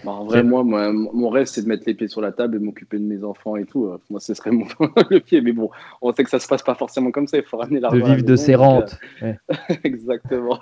[0.04, 2.60] Bah, en vrai, moi, mon rêve, c'est de mettre les pieds sur la table et
[2.60, 3.86] m'occuper de mes enfants et tout.
[3.86, 4.66] Euh, moi, ce serait mon
[5.10, 5.42] le pied.
[5.42, 5.70] Mais bon,
[6.02, 7.38] on sait que ça se passe pas forcément comme ça.
[7.38, 7.98] Il faut ramener l'argent.
[7.98, 9.00] De vivre de ses rentes.
[9.84, 10.60] Exactement.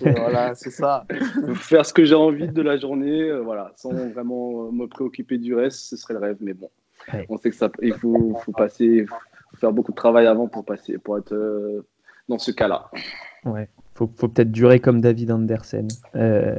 [0.00, 1.06] voilà, c'est ça.
[1.54, 5.38] Faire ce que j'ai envie de la journée, euh, voilà, sans vraiment euh, me préoccuper
[5.38, 6.36] du reste, ce serait le rêve.
[6.40, 6.70] Mais bon,
[7.28, 9.06] on sait que ça, il faut, faut passer,
[9.56, 11.84] faire beaucoup de travail avant pour passer, pour être
[12.28, 12.90] dans ce cas-là.
[13.44, 15.86] Ouais faut, faut peut-être durer comme David Andersen.
[16.16, 16.58] Euh...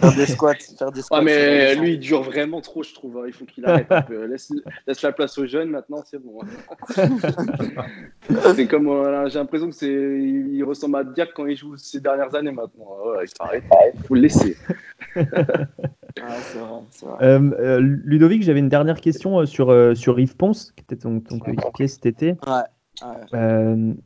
[0.00, 0.54] Faire des squats.
[0.78, 3.18] Faire des squats ah, mais lui, il dure vraiment trop, je trouve.
[3.18, 3.24] Hein.
[3.26, 3.88] Il faut qu'il arrête.
[4.28, 4.52] laisse,
[4.86, 6.40] laisse, la place aux jeunes maintenant, c'est bon.
[6.42, 7.08] Hein.
[8.54, 8.88] c'est comme,
[9.28, 12.86] j'ai l'impression que c'est, il, ressemble à Diak quand il joue ces dernières années maintenant.
[13.04, 13.24] Ouais,
[13.94, 14.56] il faut le laisser.
[16.18, 16.38] Ah,
[17.20, 21.38] euh, euh, Ludovic, j'avais une dernière question sur, sur Yves Ponce, qui était ton, ton
[21.38, 22.36] coéquipier cet été.
[22.46, 23.04] Ouais.
[23.34, 23.96] ouais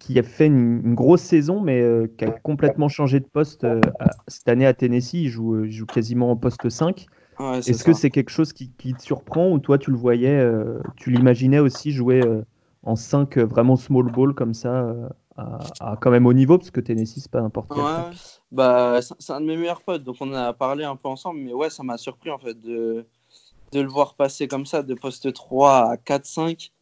[0.00, 3.80] qui a fait une, grosse saison, mais euh, qui a complètement changé de poste euh,
[4.26, 5.14] cette année à Tennessee.
[5.14, 7.06] Il joue, euh, joue quasiment en poste 5.
[7.38, 10.46] Est-ce que c'est quelque chose qui, te surprend ou toi tu le voyais,
[10.96, 12.20] tu l'imaginais aussi jouer
[12.82, 14.94] en 5 vraiment small ball comme ça
[15.38, 16.58] à, quand même haut niveau?
[16.58, 17.82] Parce que Tennessee c'est pas n'importe quel.
[18.52, 21.54] bah, c'est un de mes meilleurs potes donc on a parlé un peu ensemble mais
[21.54, 23.06] ouais ça m'a surpris en fait de,
[23.72, 26.72] de le voir passer comme ça de poste 3 à 4-5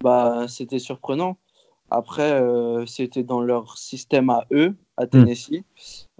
[0.00, 1.36] bah c'était surprenant
[1.96, 5.08] après, euh, c'était dans leur système à eux, à hmm.
[5.08, 5.64] Tennessee.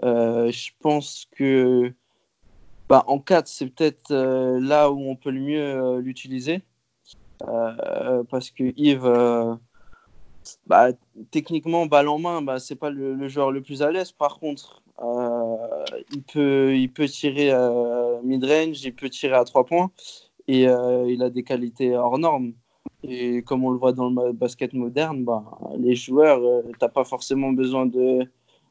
[0.05, 1.93] Euh, je pense que
[2.89, 6.63] bah, en 4, c'est peut-être euh, là où on peut le mieux l'utiliser.
[7.39, 9.59] parce que Yves,
[10.67, 10.89] bah,
[11.31, 14.13] techniquement, balle en main, bah, c'est pas le, joueur le plus à l'aise.
[14.13, 14.83] Par contre,
[16.11, 17.53] il, peut, il peut tirer
[18.25, 19.91] mid-range, il peut tirer à 3 points
[20.49, 22.55] et il a des qualités hors normes.
[23.03, 25.45] Et comme on le voit dans le basket moderne, bah,
[25.79, 28.21] les joueurs, euh, tu n'as pas forcément besoin de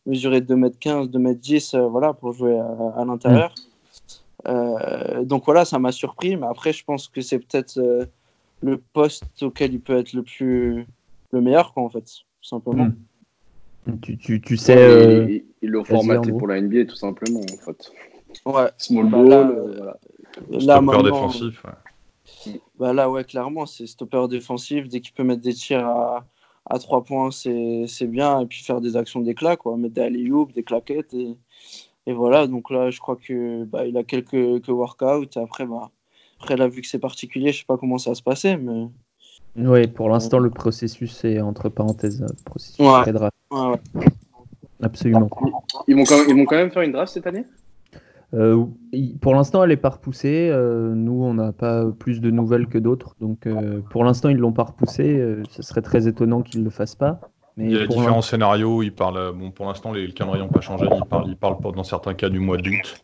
[0.05, 3.53] mesurer 2m15, 2m10 euh, voilà, pour jouer à, l'intérieur.
[3.55, 4.49] Mm.
[4.49, 7.80] Euh, donc voilà, ça m'a surpris, mais après, je pense que c'est peut-être
[8.61, 10.86] le poste auquel il peut être le plus
[11.32, 12.86] le meilleur, quoi, en fait, tout simplement.
[12.86, 12.95] Mm.
[14.01, 14.78] Tu, tu, tu sais.
[14.78, 17.91] Euh, ils l'ont formaté pour la NBA tout simplement en fait.
[18.45, 18.69] Ouais.
[18.78, 19.93] Small bah, ball, là, euh,
[20.47, 20.59] voilà.
[20.59, 21.63] stopper défensif.
[21.63, 22.61] Ouais.
[22.80, 24.88] Bah là, ouais, clairement, c'est stopper défensif.
[24.88, 26.26] Dès qu'il peut mettre des tirs à,
[26.65, 28.41] à 3 points, c'est bien.
[28.41, 29.78] Et puis faire des actions d'éclat, quoi.
[29.78, 31.13] Mettre des alley des claquettes.
[31.13, 31.38] Et,
[32.07, 35.23] et voilà, donc là, je crois que bah, il a quelques, quelques workouts.
[35.36, 35.89] Et après, bah,
[36.39, 38.88] après, là, vu que c'est particulier, je sais pas comment ça va se passer, mais.
[39.57, 43.11] Oui, pour l'instant, le processus est entre parenthèses, euh, processus ouais.
[43.13, 43.34] draft.
[43.51, 43.80] Ouais,
[44.82, 45.30] Absolument.
[45.88, 47.45] Ils vont, quand même, ils vont quand même faire une draft cette année?
[48.36, 48.65] Euh,
[49.21, 50.49] Pour l'instant, elle n'est pas repoussée.
[50.51, 53.15] Euh, nous, on n'a pas plus de nouvelles que d'autres.
[53.19, 53.47] Donc,
[53.89, 55.41] pour l'instant, ils ne l'ont pas repoussée.
[55.49, 57.19] ce serait très étonnant qu'ils ne le fassent pas.
[57.57, 58.83] Mais il y a différents scénarios.
[58.83, 60.86] Ils parlent, bon, pour l'instant, les, le calendrier n'ont pas changé.
[60.91, 63.01] Ils parlent, ils parlent dans certains cas du mois d'août.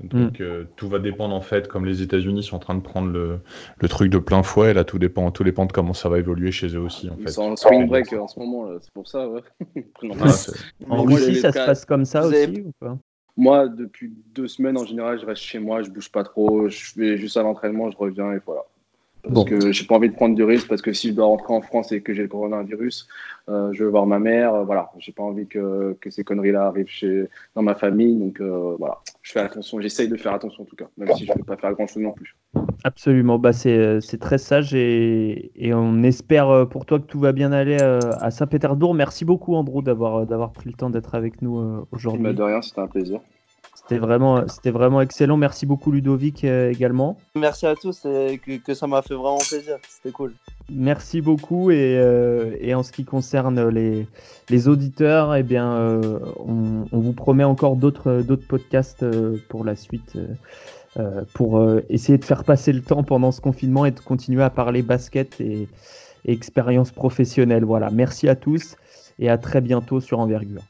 [0.00, 0.42] Donc mm.
[0.42, 3.40] euh, tout va dépendre en fait, comme les États-Unis sont en train de prendre le,
[3.80, 6.52] le, truc de plein fouet, là tout dépend, tout dépend de comment ça va évoluer
[6.52, 7.10] chez eux aussi.
[7.10, 9.28] En Ils sont en spring break en ce moment, c'est pour ça.
[9.28, 9.40] Ouais.
[10.88, 12.96] en Russie, ça se passe comme ça aussi ou pas?
[13.38, 16.94] Moi, depuis deux semaines en général, je reste chez moi, je bouge pas trop, je
[16.98, 18.62] vais juste à l'entraînement, je reviens et voilà.
[19.32, 21.52] Parce que j'ai pas envie de prendre de risques, parce que si je dois rentrer
[21.52, 23.08] en France et que j'ai le coronavirus,
[23.48, 24.90] euh, je veux voir ma mère, euh, voilà.
[24.98, 28.98] J'ai pas envie que, que ces conneries-là arrivent chez, dans ma famille, donc euh, voilà.
[29.22, 31.56] Je fais attention, j'essaye de faire attention en tout cas, même si je peux pas
[31.56, 32.36] faire grand-chose non plus.
[32.84, 37.52] Absolument, bah c'est très sage et, et, on espère pour toi que tout va bien
[37.52, 38.94] aller à Saint-Pétersbourg.
[38.94, 42.22] Merci beaucoup Andrew d'avoir pris le temps d'être avec nous aujourd'hui.
[42.22, 43.20] Bah, de rien, c'était un plaisir.
[43.88, 45.38] C'était vraiment, c'était vraiment excellent.
[45.38, 47.16] Merci beaucoup Ludovic euh, également.
[47.36, 49.76] Merci à tous et que, ça m'a fait vraiment plaisir.
[49.88, 50.34] C'était cool.
[50.68, 54.06] Merci beaucoup et, euh, et, en ce qui concerne les,
[54.50, 59.06] les auditeurs, eh bien, euh, on, on, vous promet encore d'autres d'autres podcasts
[59.48, 60.18] pour la suite.
[61.32, 64.82] pour essayer de faire passer le temps pendant ce confinement et de continuer à parler
[64.82, 65.68] basket et,
[66.26, 67.64] et expérience professionnelle.
[67.64, 68.76] Voilà, merci à tous
[69.18, 70.62] et à très bientôt sur Envergure.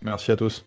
[0.00, 0.64] Merci à tous.